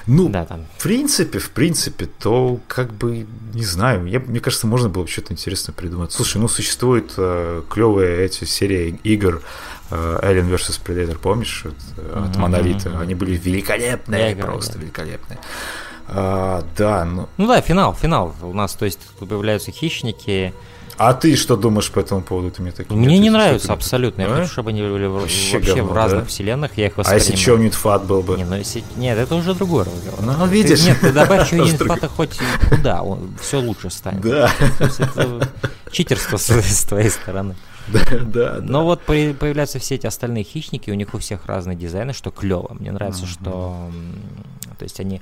[0.07, 0.65] Ну, Да, там.
[0.77, 5.07] В принципе, в принципе, то как бы, не знаю, я, мне кажется, можно было бы
[5.07, 6.11] что-то интересное придумать.
[6.11, 9.43] Слушай, ну существуют э, клевые эти серии игр
[9.91, 10.81] э, Alien vs.
[10.83, 12.99] Predator, помнишь, от, э, от Монолита?
[12.99, 14.79] Они были великолепные, играл, просто да.
[14.79, 15.39] великолепные.
[16.07, 17.29] А, да, ну.
[17.37, 18.33] Ну да, финал, финал.
[18.41, 20.53] У нас, то есть, тут появляются хищники.
[20.99, 22.51] А ты что думаешь по этому поводу?
[22.51, 24.21] Ты мне так Мне не нравится абсолютно.
[24.23, 24.35] Я А?
[24.35, 26.27] хочу, чтобы они были в- Вообще вообще, говно, в разных да?
[26.27, 26.77] вселенных.
[26.77, 27.25] Я их А воспринимаю.
[27.31, 28.35] если что-нибудь фат был бы?
[28.35, 28.83] Не, ну если...
[28.97, 30.19] Нет, это уже другой разговор.
[30.21, 30.83] Ну, Ты- видишь?
[30.85, 32.37] Нет, ты добавь что-нибудь фата хоть
[32.69, 33.01] куда,
[33.41, 34.21] все лучше станет.
[34.21, 35.49] Да, это
[35.91, 37.55] читерство с, твоей стороны.
[37.87, 38.57] да, да.
[38.61, 42.75] Но вот появляются все эти остальные хищники, у них у всех разные дизайны, что клево.
[42.77, 43.89] Мне нравится, что
[44.77, 45.21] то есть они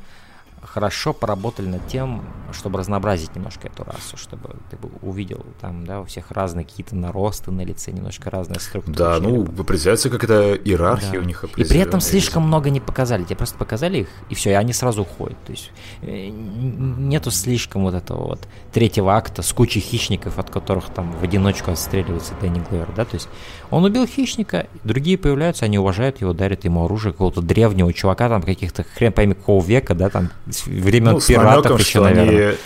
[0.67, 6.01] хорошо поработали над тем, чтобы разнообразить немножко эту расу, чтобы ты бы увидел там, да,
[6.01, 8.95] у всех разные какие-то наросты на лице, немножко разная структура.
[8.95, 11.19] Да, ну, определяется какая-то иерархия Да.
[11.19, 13.23] у них И при этом слишком много не показали.
[13.23, 15.37] Тебе просто показали их, и все, и они сразу уходят.
[15.45, 20.85] То есть э, нету слишком вот этого вот третьего акта с кучей хищников, от которых
[20.89, 23.29] там в одиночку отстреливается Дэнни Гловер, да, то есть
[23.69, 28.41] он убил хищника, другие появляются, они уважают его, дарят ему оружие какого-то древнего чувака, там
[28.41, 32.47] каких-то хрен пойми какого века, да, там с времен Ну, пиратов намеком, еще, наверное.
[32.49, 32.57] они...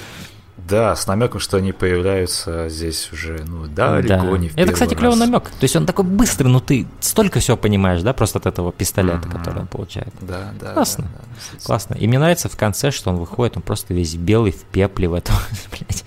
[0.57, 4.37] Да, с намеком, что они появляются здесь уже, ну, далеко Да.
[4.37, 4.99] не в Это, кстати, раз.
[4.99, 5.43] клевый намек.
[5.49, 9.27] То есть он такой быстрый, но ты столько всего понимаешь, да, просто от этого пистолета,
[9.27, 10.13] который он получает.
[10.21, 10.73] Да, да.
[10.73, 11.05] Классно.
[11.05, 11.23] да,
[11.59, 11.65] да.
[11.65, 11.95] Классно.
[11.95, 15.13] И мне нравится в конце, что он выходит, он просто весь белый в пепле в
[15.13, 15.35] этом,
[15.71, 16.05] блядь.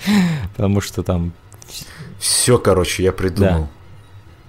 [0.56, 1.32] Потому что там...
[2.18, 3.68] Все, короче, я придумал.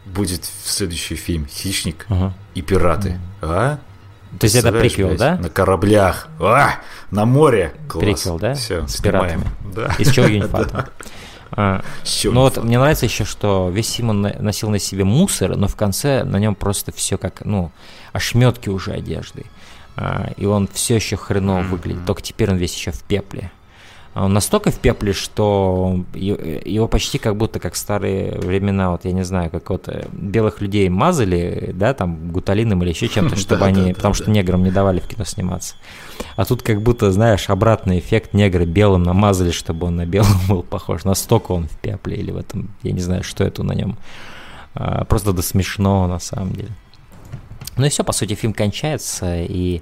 [0.06, 2.34] Будет следующий фильм «Хищник Ага.
[2.54, 3.20] и пираты».
[3.42, 3.80] А?
[4.40, 5.36] То есть это приквел, блядь, да?
[5.38, 6.28] На кораблях.
[6.40, 6.76] А,
[7.12, 7.74] на море.
[7.88, 8.04] Класс.
[8.04, 8.54] Приквел, да?
[8.54, 9.42] Все, С снимаем.
[9.42, 9.74] пиратами.
[9.76, 9.96] Да.
[9.98, 10.90] Из чего Юнифата.
[11.58, 15.68] А, чего Ну вот мне нравится еще, что весь Симон носил на себе мусор, но
[15.70, 17.72] в конце на нем просто все как, ну,
[18.12, 19.46] ошметки уже одежды.
[19.96, 23.52] А, И он все еще хреново выглядит, только теперь он весь еще в пепле.
[24.16, 29.12] А Он настолько в пепле, что его почти как будто как старые времена, вот я
[29.12, 33.66] не знаю, как вот э, белых людей мазали, да, там гуталином или еще чем-то, чтобы
[33.66, 35.76] они, потому что неграм не давали в кино сниматься.
[36.38, 40.64] А тут как будто, знаешь, обратный эффект негры белым намазали, чтобы он на белом был
[40.64, 41.04] похож.
[41.04, 43.98] Настолько он в пепле или в этом, я не знаю, что это на нем.
[44.76, 46.72] А, Просто до смешного на самом деле.
[47.76, 49.82] Ну и все, по сути, фильм кончается, и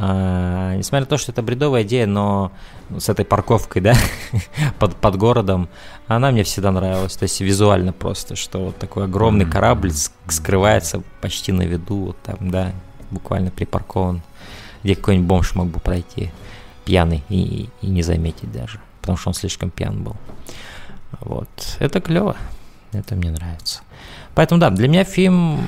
[0.00, 2.52] а, несмотря на то, что это бредовая идея, но
[2.96, 3.94] с этой парковкой, да,
[4.78, 5.68] под, под городом,
[6.06, 7.16] она мне всегда нравилась.
[7.16, 9.90] То есть визуально просто, что вот такой огромный корабль
[10.28, 12.72] скрывается почти на виду, вот там, да,
[13.10, 14.22] буквально припаркован,
[14.84, 16.30] где какой-нибудь бомж мог бы пройти
[16.84, 20.14] пьяный и, и не заметить даже, потому что он слишком пьян был.
[21.20, 21.48] Вот,
[21.80, 22.36] это клево,
[22.92, 23.80] это мне нравится.
[24.36, 25.66] Поэтому да, для меня фильм,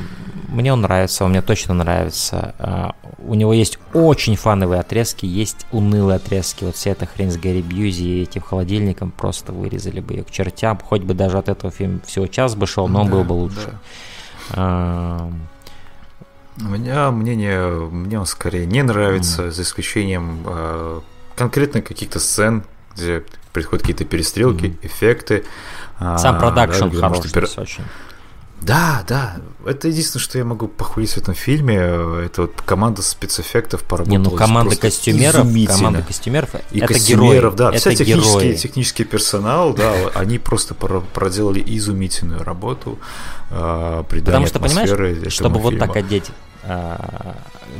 [0.50, 2.54] мне он нравится, он мне точно нравится.
[2.58, 6.64] А, У него есть очень фановые отрезки, есть унылые отрезки.
[6.64, 10.30] Вот вся эта хрень с Гэри Бьюзи и этим холодильником просто вырезали бы ее к
[10.30, 10.78] чертям.
[10.78, 13.32] Хоть бы даже от этого фильм всего час бы шел, но он Да, был бы
[13.32, 13.56] лучше.
[13.70, 13.78] да.
[14.52, 15.30] А,
[16.60, 21.00] У меня мнение, мне он скорее не нравится, за исключением э,
[21.36, 25.44] конкретно каких-то сцен, где происходят какие-то перестрелки, эффекты.
[25.98, 27.84] а, Сам да, продакшн что хороший очень.
[28.62, 29.36] Да, да.
[29.64, 31.76] Это единственное, что я могу похвалить в этом фильме.
[31.76, 34.18] Это вот команда спецэффектов поработала.
[34.18, 39.04] Не, ну команда костюмеров, команда костюмеров, И это костюмеров, герои, да, это вся технический, технический
[39.04, 42.98] персонал, да, они просто про- проделали изумительную работу
[43.50, 46.30] э, Потому что, понимаешь, чтобы вот так одеть
[46.62, 47.36] а,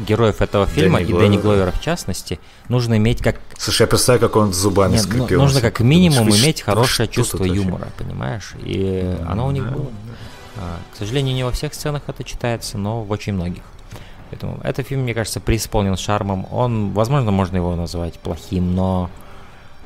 [0.07, 1.71] героев этого фильма Дэнни и Дэнни Гловера.
[1.71, 5.41] В частности, нужно иметь как Слушай, я представляю, как он зубами Нет, ну, скрипел.
[5.43, 7.63] нужно как минимум иметь хорошее чувство тут вообще?
[7.63, 8.55] юмора, понимаешь?
[8.63, 9.87] И оно у них было.
[9.87, 9.91] А,
[10.93, 13.63] к сожалению, не во всех сценах это читается, но в очень многих.
[14.31, 16.47] Поэтому этот фильм, мне кажется, преисполнен шармом.
[16.53, 19.11] Он, возможно, можно его назвать плохим, но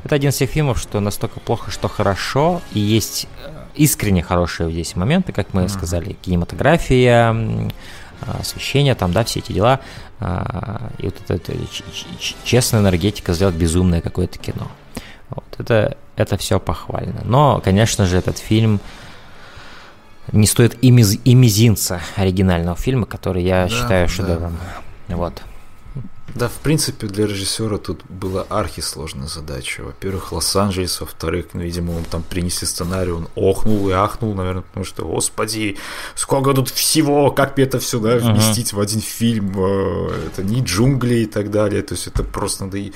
[0.05, 4.71] это один из тех фильмов, что настолько плохо, что хорошо, и есть э, искренне хорошие
[4.71, 5.69] здесь моменты, как мы mm-hmm.
[5.69, 7.35] сказали, кинематография,
[8.39, 9.81] освещение, там, да, все эти дела,
[10.21, 11.53] а, и вот эта, эта
[12.45, 14.69] честная энергетика сделать безумное какое-то кино.
[15.31, 17.23] Вот, это, это все похвально.
[17.25, 18.81] Но, конечно же, этот фильм
[20.33, 24.57] не стоит и, миз, и мизинца оригинального фильма, который я да, считаю шедевром.
[25.09, 25.17] Да.
[25.17, 25.43] Вот.
[26.35, 29.83] Да, в принципе, для режиссера тут была архисложная задача.
[29.85, 34.85] Во-первых, Лос-Анджелес, во-вторых, ну, видимо, он там принесли сценарий, он охнул и ахнул, наверное, потому
[34.85, 35.77] что, господи,
[36.17, 38.77] сколько тут всего, как мне это все, да, вместить uh-huh.
[38.77, 42.79] в один фильм, э, это не джунгли и так далее, то есть это просто надо
[42.79, 42.93] и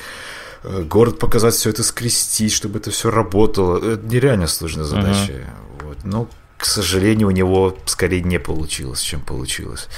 [0.64, 3.76] э, город показать, все это скрестить, чтобы это все работало.
[3.78, 5.32] Это нереально сложная задача.
[5.32, 5.84] Uh-huh.
[5.84, 5.98] Вот.
[6.02, 6.28] Но,
[6.58, 9.88] к сожалению, у него скорее не получилось, чем получилось.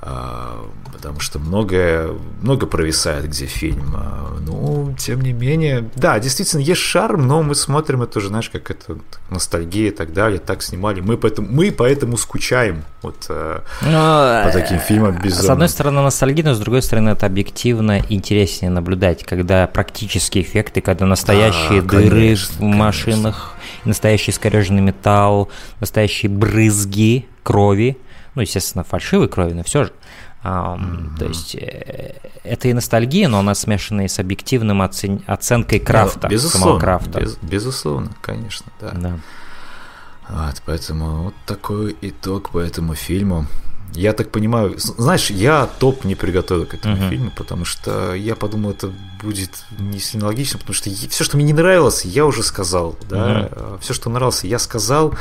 [0.00, 3.94] А, потому что многое, много провисает, где фильм.
[3.96, 8.48] А, ну, тем не менее, да, действительно, есть шарм, но мы смотрим это уже, знаешь,
[8.48, 11.00] как это ностальгия и так далее, так снимали.
[11.00, 16.00] Мы поэтому, мы поэтому скучаем вот, э, но, по таким фильмам без С одной стороны
[16.00, 21.96] ностальгия, но с другой стороны это объективно интереснее наблюдать, когда практические эффекты, когда настоящие да,
[21.96, 23.57] дыры конечно, в машинах, конечно.
[23.84, 25.50] Настоящий искореженный металл,
[25.80, 27.98] настоящие брызги крови,
[28.34, 29.92] ну, естественно, фальшивой крови, но все же.
[30.44, 31.18] Um, mm-hmm.
[31.18, 32.14] То есть э,
[32.44, 35.22] это и ностальгия, но она смешана и с объективным оцен...
[35.26, 37.20] оценкой крафта, да, безусловно, самого крафта.
[37.20, 38.92] Без, безусловно, конечно, да.
[38.92, 39.18] да.
[40.28, 43.46] Вот, поэтому вот такой итог по этому фильму.
[43.94, 47.10] Я так понимаю, знаешь, я топ не приготовил к этому uh-huh.
[47.10, 51.46] фильму, потому что я подумал, это будет не сильно логично, потому что все, что мне
[51.46, 53.78] не нравилось, я уже сказал, да, uh-huh.
[53.80, 55.14] все, что нравилось, я сказал,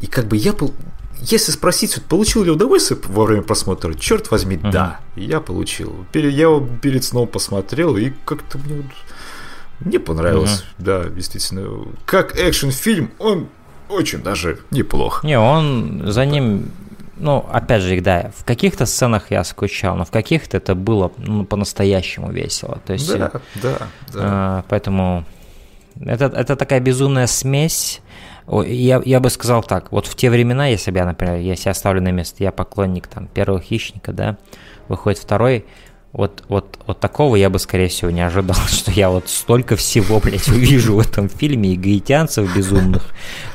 [0.00, 0.72] и как бы я был
[1.20, 4.70] если спросить, вот, получил ли удовольствие во время просмотра, черт возьми, uh-huh.
[4.70, 6.06] да, я получил.
[6.12, 8.84] Я его перед сном посмотрел, и как-то мне
[9.80, 10.84] мне понравилось, uh-huh.
[10.84, 11.86] да, действительно.
[12.06, 13.48] Как экшн-фильм, он
[13.88, 15.22] очень даже неплох.
[15.22, 16.70] Не, он за ним,
[17.16, 21.44] ну, опять же, да, в каких-то сценах я скучал, но в каких-то это было ну,
[21.44, 22.80] по-настоящему весело.
[22.86, 23.78] То есть, да, да,
[24.12, 24.60] да.
[24.60, 25.24] Э, поэтому
[26.00, 28.00] это, это такая безумная смесь
[28.48, 31.74] я, я бы сказал так, вот в те времена, если бы я, например, если я
[31.74, 34.36] ставлю на место, я поклонник там первого хищника, да,
[34.88, 35.66] выходит второй,
[36.16, 40.18] вот, вот, вот такого я бы, скорее всего, не ожидал, что я вот столько всего,
[40.18, 43.04] блядь, увижу в этом фильме, и гаитянцев безумных,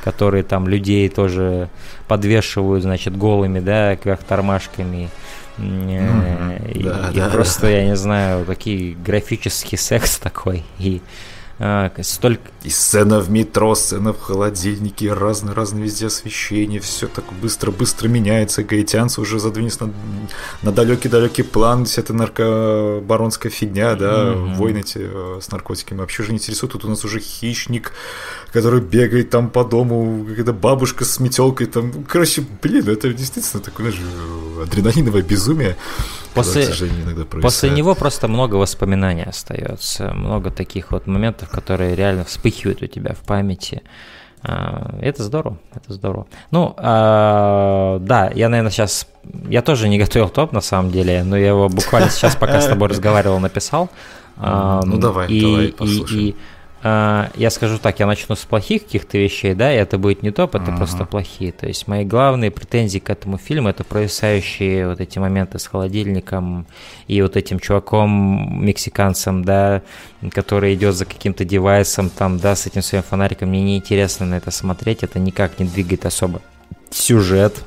[0.04, 1.70] которые там людей тоже
[2.08, 5.10] подвешивают, значит, голыми, да, кверх тормашками,
[5.58, 6.72] mm-hmm.
[6.72, 7.70] и, да, и да, просто, да.
[7.70, 11.02] я не знаю, такие графический секс такой, и
[12.04, 12.42] столько...
[12.64, 19.22] И сцена в метро, сцена в холодильнике, разные-разные везде освещение, все так быстро-быстро меняется, гаитянцы
[19.22, 19.92] уже задвинулись на,
[20.62, 24.56] на далекий-далекий план, вся эта наркобаронская фигня, да, mm-hmm.
[24.56, 26.00] войны эти э, с наркотиками.
[26.00, 27.94] Вообще же не интересует, тут у нас уже хищник,
[28.52, 33.92] который бегает там по дому, какая-то бабушка с метелкой там, короче, блин, это действительно такое,
[33.92, 34.02] знаешь,
[34.64, 35.78] адреналиновое безумие.
[36.34, 36.66] После,
[37.42, 43.14] после него просто много воспоминаний остается, много таких вот моментов, которые реально вспыхивают у тебя
[43.14, 43.84] в памяти.
[44.44, 46.28] А, это здорово, это здорово.
[46.50, 49.08] Ну, а, да, я, наверное, сейчас...
[49.48, 52.68] Я тоже не готовил топ, на самом деле, но я его буквально сейчас, пока с
[52.68, 53.90] тобой разговаривал, написал.
[54.38, 56.36] Ну, давай, давай послушаем.
[56.84, 60.56] Я скажу так, я начну с плохих каких-то вещей, да, и это будет не топ,
[60.56, 60.78] это uh-huh.
[60.78, 61.52] просто плохие.
[61.52, 66.66] То есть мои главные претензии к этому фильму это провисающие вот эти моменты с холодильником
[67.08, 69.84] и вот этим чуваком мексиканцем, да,
[70.32, 73.50] который идет за каким-то девайсом там, да, с этим своим фонариком.
[73.50, 76.42] Мне неинтересно на это смотреть, это никак не двигает особо
[76.90, 77.64] сюжет.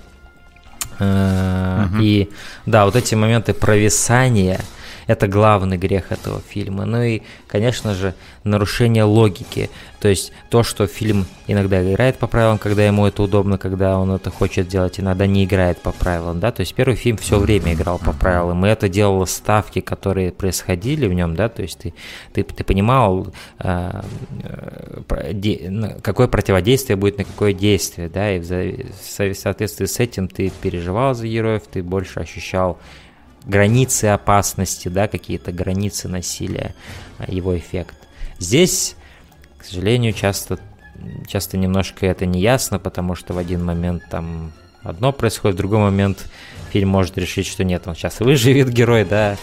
[0.98, 2.02] Uh-huh.
[2.02, 2.30] И
[2.66, 4.60] да, вот эти моменты провисания–
[5.07, 6.84] это главный грех этого фильма.
[6.84, 9.70] Ну и, конечно же, нарушение логики.
[10.00, 14.11] То есть то, что фильм иногда играет по правилам, когда ему это удобно, когда он
[14.12, 17.72] это хочет делать, иногда не играет по правилам, да, то есть первый фильм все время
[17.72, 21.94] играл по правилам, и это делало ставки, которые происходили в нем, да, то есть ты,
[22.32, 23.28] ты, ты понимал,
[23.61, 24.02] э,
[24.42, 31.14] э, какое противодействие будет на какое действие, да, и в соответствии с этим ты переживал
[31.14, 32.78] за героев, ты больше ощущал
[33.47, 36.74] границы опасности, да, какие-то границы насилия,
[37.18, 37.95] а, его эффект.
[38.38, 38.97] Здесь,
[39.59, 40.59] к сожалению, часто,
[41.26, 45.80] часто немножко это не ясно, потому что в один момент там одно происходит, в другой
[45.80, 46.28] момент
[46.70, 49.36] фильм может решить, что нет, он сейчас выживет герой, да,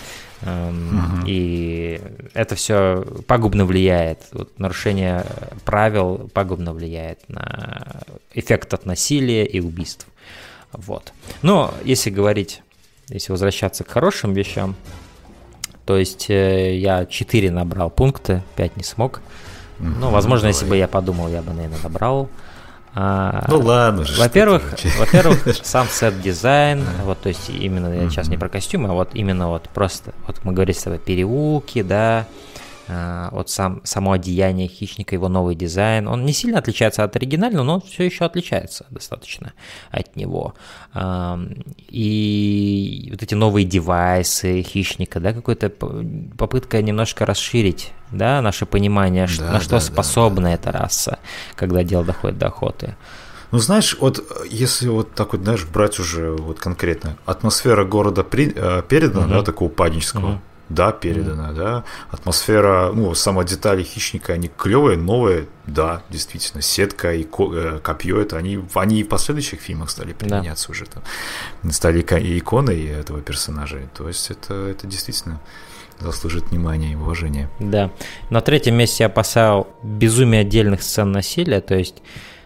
[0.44, 1.24] Uh-huh.
[1.28, 2.02] И
[2.34, 4.20] это все пагубно влияет.
[4.32, 5.24] Вот нарушение
[5.66, 8.02] правил пагубно влияет на
[8.34, 10.08] эффект от насилия и убийств.
[10.72, 11.14] Вот.
[11.42, 12.64] Но если говорить,
[13.12, 14.76] если возвращаться к хорошим вещам,
[15.86, 19.22] то есть э, я 4 набрал пункты, 5 не смог.
[19.80, 22.30] Ну, возможно, если бы я подумал, я бы, наверное, набрал.
[22.94, 24.06] А, ну ладно.
[24.18, 28.94] Во-первых, во-первых, сам сет дизайн, вот, то есть именно я сейчас не про костюмы, а
[28.94, 32.28] вот именно вот просто, вот мы говорили с тобой переулки, да,
[33.32, 37.74] вот сам, само одеяние хищника, его новый дизайн, он не сильно отличается от оригинального, но
[37.76, 39.54] он все еще отличается достаточно
[39.92, 40.56] от него.
[41.90, 45.70] И вот эти новые девайсы хищника, да, какая-то
[46.38, 51.20] попытка немножко расширить, да, наше понимание, да, на что да, способна да, эта раса,
[51.56, 52.96] когда дело доходит до охоты.
[53.52, 58.54] Ну, знаешь, вот если вот так вот, знаешь, брать уже вот конкретно, атмосфера города при,
[58.56, 59.34] э, передана, угу.
[59.34, 60.42] да, такого панического, угу
[60.74, 61.56] да, передана, mm-hmm.
[61.56, 61.84] да.
[62.10, 66.62] Атмосфера, ну, сама детали хищника, они клевые, новые, да, действительно.
[66.62, 70.72] Сетка и э, копье, это они, они и в последующих фильмах стали применяться да.
[70.72, 71.72] уже там.
[71.72, 73.80] Стали иконой этого персонажа.
[73.96, 75.40] То есть это, это действительно
[76.00, 77.50] заслужит внимания и уважения.
[77.60, 77.92] Да.
[78.30, 82.02] На третьем месте я поставил безумие отдельных сцен насилия, то есть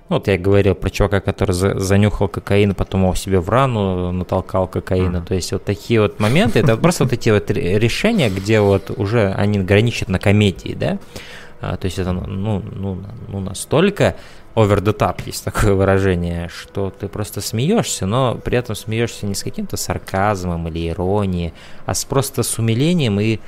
[0.08, 4.12] ну, вот я говорил про чувака, который за, занюхал кокаин, потом его себе в рану
[4.12, 5.22] натолкал кокаина.
[5.22, 9.32] То есть вот такие вот моменты, это просто вот эти вот решения, где вот уже
[9.32, 10.99] они граничат на комедии, да?
[11.60, 14.16] А, то есть это ну, ну, ну настолько
[14.53, 19.34] over the top, есть такое выражение, что ты просто смеешься, но при этом смеешься не
[19.34, 21.53] с каким-то сарказмом или иронией,
[21.86, 23.39] а с просто с умилением и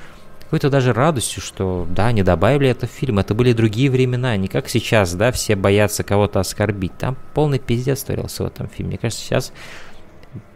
[0.48, 4.48] какой-то даже радостью, что да, не добавили это в фильм, это были другие времена, не
[4.48, 6.98] как сейчас, да, все боятся кого-то оскорбить.
[6.98, 8.91] Там полный пиздец творился в этом фильме.
[8.91, 9.52] Мне кажется, сейчас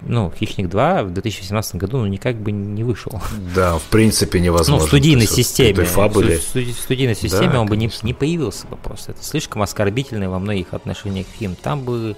[0.01, 3.21] ну, «Хищник 2» в 2017 году ну, никак бы не вышел.
[3.53, 4.81] Да, в принципе невозможно.
[4.81, 5.83] Ну, в студийной системе.
[5.83, 6.37] Фабуле.
[6.37, 9.11] В студийной системе да, он бы не, не появился бы просто.
[9.11, 11.55] Это слишком оскорбительный во многих отношениях фильм.
[11.61, 12.15] Там бы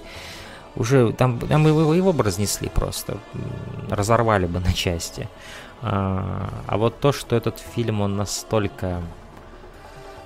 [0.76, 3.18] уже, там, там его, его бы разнесли просто,
[3.90, 5.28] разорвали бы на части.
[5.86, 9.02] А, а вот то, что этот фильм, он настолько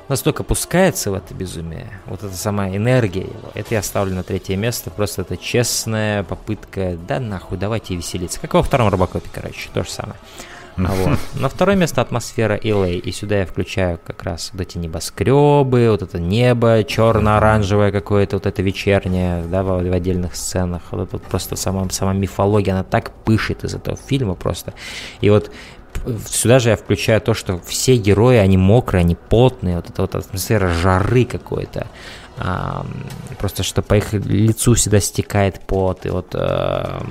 [0.07, 4.57] настолько пускается в это безумие, вот эта сама энергия его, это я ставлю на третье
[4.57, 9.83] место, просто это честная попытка, да нахуй, давайте веселиться, как во втором Робокопе, короче, то
[9.83, 10.17] же самое.
[10.87, 11.19] А вот.
[11.35, 16.03] На второе место атмосфера LA, и сюда я включаю как раз вот эти небоскребы, вот
[16.03, 21.57] это небо черно-оранжевое какое-то, вот это вечернее, да, в, в отдельных сценах, вот это просто
[21.57, 24.75] сама, сама мифология, она так пышет из этого фильма просто.
[25.21, 25.51] И вот
[26.27, 30.15] сюда же я включаю то, что все герои, они мокрые, они потные, вот эта вот
[30.15, 31.87] атмосфера жары какой-то.
[32.39, 32.87] А,
[33.39, 36.07] просто что по их лицу всегда стекает пот.
[36.07, 37.03] И вот, а,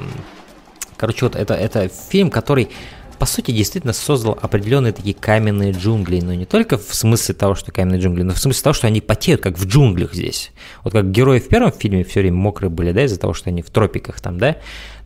[0.95, 2.69] короче, вот это, это фильм, который
[3.17, 7.71] по сути, действительно создал определенные такие каменные джунгли, но не только в смысле того, что
[7.71, 10.51] каменные джунгли, но в смысле того, что они потеют, как в джунглях здесь.
[10.83, 13.61] Вот как герои в первом фильме все время мокрые были, да, из-за того, что они
[13.61, 14.57] в тропиках там, да,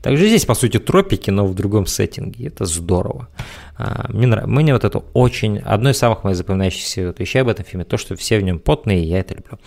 [0.02, 2.48] также здесь, по сути, тропики, но в другом сеттинге.
[2.48, 3.30] Это здорово.
[3.78, 5.60] А, мне, нравится, мне вот это очень...
[5.60, 9.04] Одно из самых моих запоминающихся вещей об этом фильме, то, что все в нем потные,
[9.04, 9.60] и я это люблю.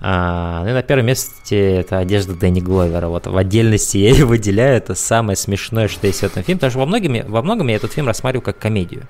[0.00, 3.08] А, ну и на первом месте это одежда Дэнни Гловера.
[3.08, 4.76] Вот в отдельности я ее выделяю.
[4.76, 6.58] Это самое смешное, что есть в этом фильме.
[6.58, 9.06] Потому что во многом, во многом я этот фильм рассматриваю как комедию.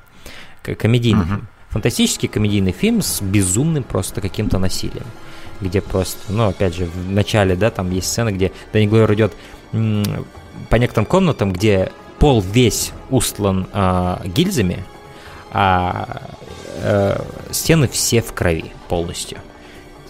[0.62, 1.26] Как комедийный uh-huh.
[1.26, 1.48] фильм.
[1.70, 5.06] Фантастический комедийный фильм с безумным просто каким-то насилием
[5.62, 9.32] где просто, ну, опять же, в начале, да, там есть сцена, где Дэнни Гловер идет
[10.68, 11.92] по некоторым комнатам, где
[12.22, 14.84] пол весь устлан э, гильзами,
[15.50, 16.22] а
[16.76, 17.20] э,
[17.50, 19.38] стены все в крови полностью.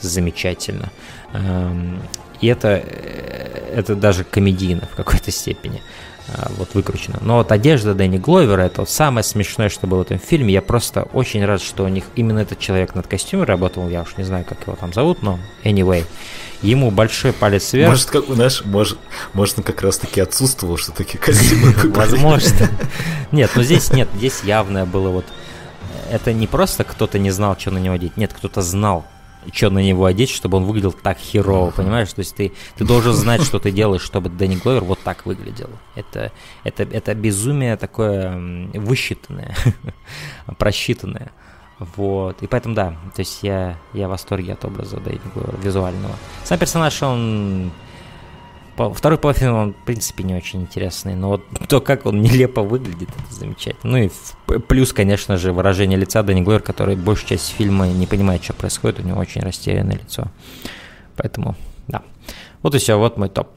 [0.03, 0.91] Замечательно.
[1.33, 2.03] Эм,
[2.43, 5.81] и это, э, это даже комедийно в какой-то степени
[6.57, 7.19] вот выкручено.
[7.21, 10.53] Но вот одежда Дэнни Гловера это вот самое смешное, что было в этом фильме.
[10.53, 13.89] Я просто очень рад, что у них именно этот человек над костюмом работал.
[13.89, 16.05] Я уж не знаю, как его там зовут, но anyway
[16.63, 17.91] ему большой палец вверх.
[17.91, 18.99] Может, как, знаешь, может,
[19.33, 22.69] может он как раз-таки отсутствовал, что такие костюмы Возможно.
[23.33, 25.27] Нет, но здесь нет, здесь явное было вот...
[26.11, 29.05] Это не просто кто-то не знал, что на него одеть, нет, кто-то знал,
[29.53, 32.13] что на него одеть, чтобы он выглядел так херово, понимаешь?
[32.13, 35.71] То есть ты, ты должен знать, что ты делаешь, чтобы Дэнни Гловер вот так выглядел.
[35.95, 36.33] Это,
[36.65, 38.37] это, это безумие такое
[38.75, 39.55] высчитанное,
[40.59, 41.33] просчитанное.
[41.97, 42.43] Вот.
[42.43, 45.21] И поэтому, да, то есть я, я в восторге от образа Дэйви
[45.63, 46.15] визуального.
[46.45, 47.73] Сам персонаж, он...
[48.77, 53.09] Второй полуфильм, он, в принципе, не очень интересный, но вот то, как он нелепо выглядит,
[53.11, 53.93] это замечательно.
[53.93, 58.43] Ну и плюс, конечно же, выражение лица Дэнни Глойер, который большую часть фильма не понимает,
[58.43, 60.29] что происходит, у него очень растерянное лицо.
[61.17, 61.55] Поэтому,
[61.89, 62.03] да.
[62.63, 63.49] Вот и все, вот мой топ.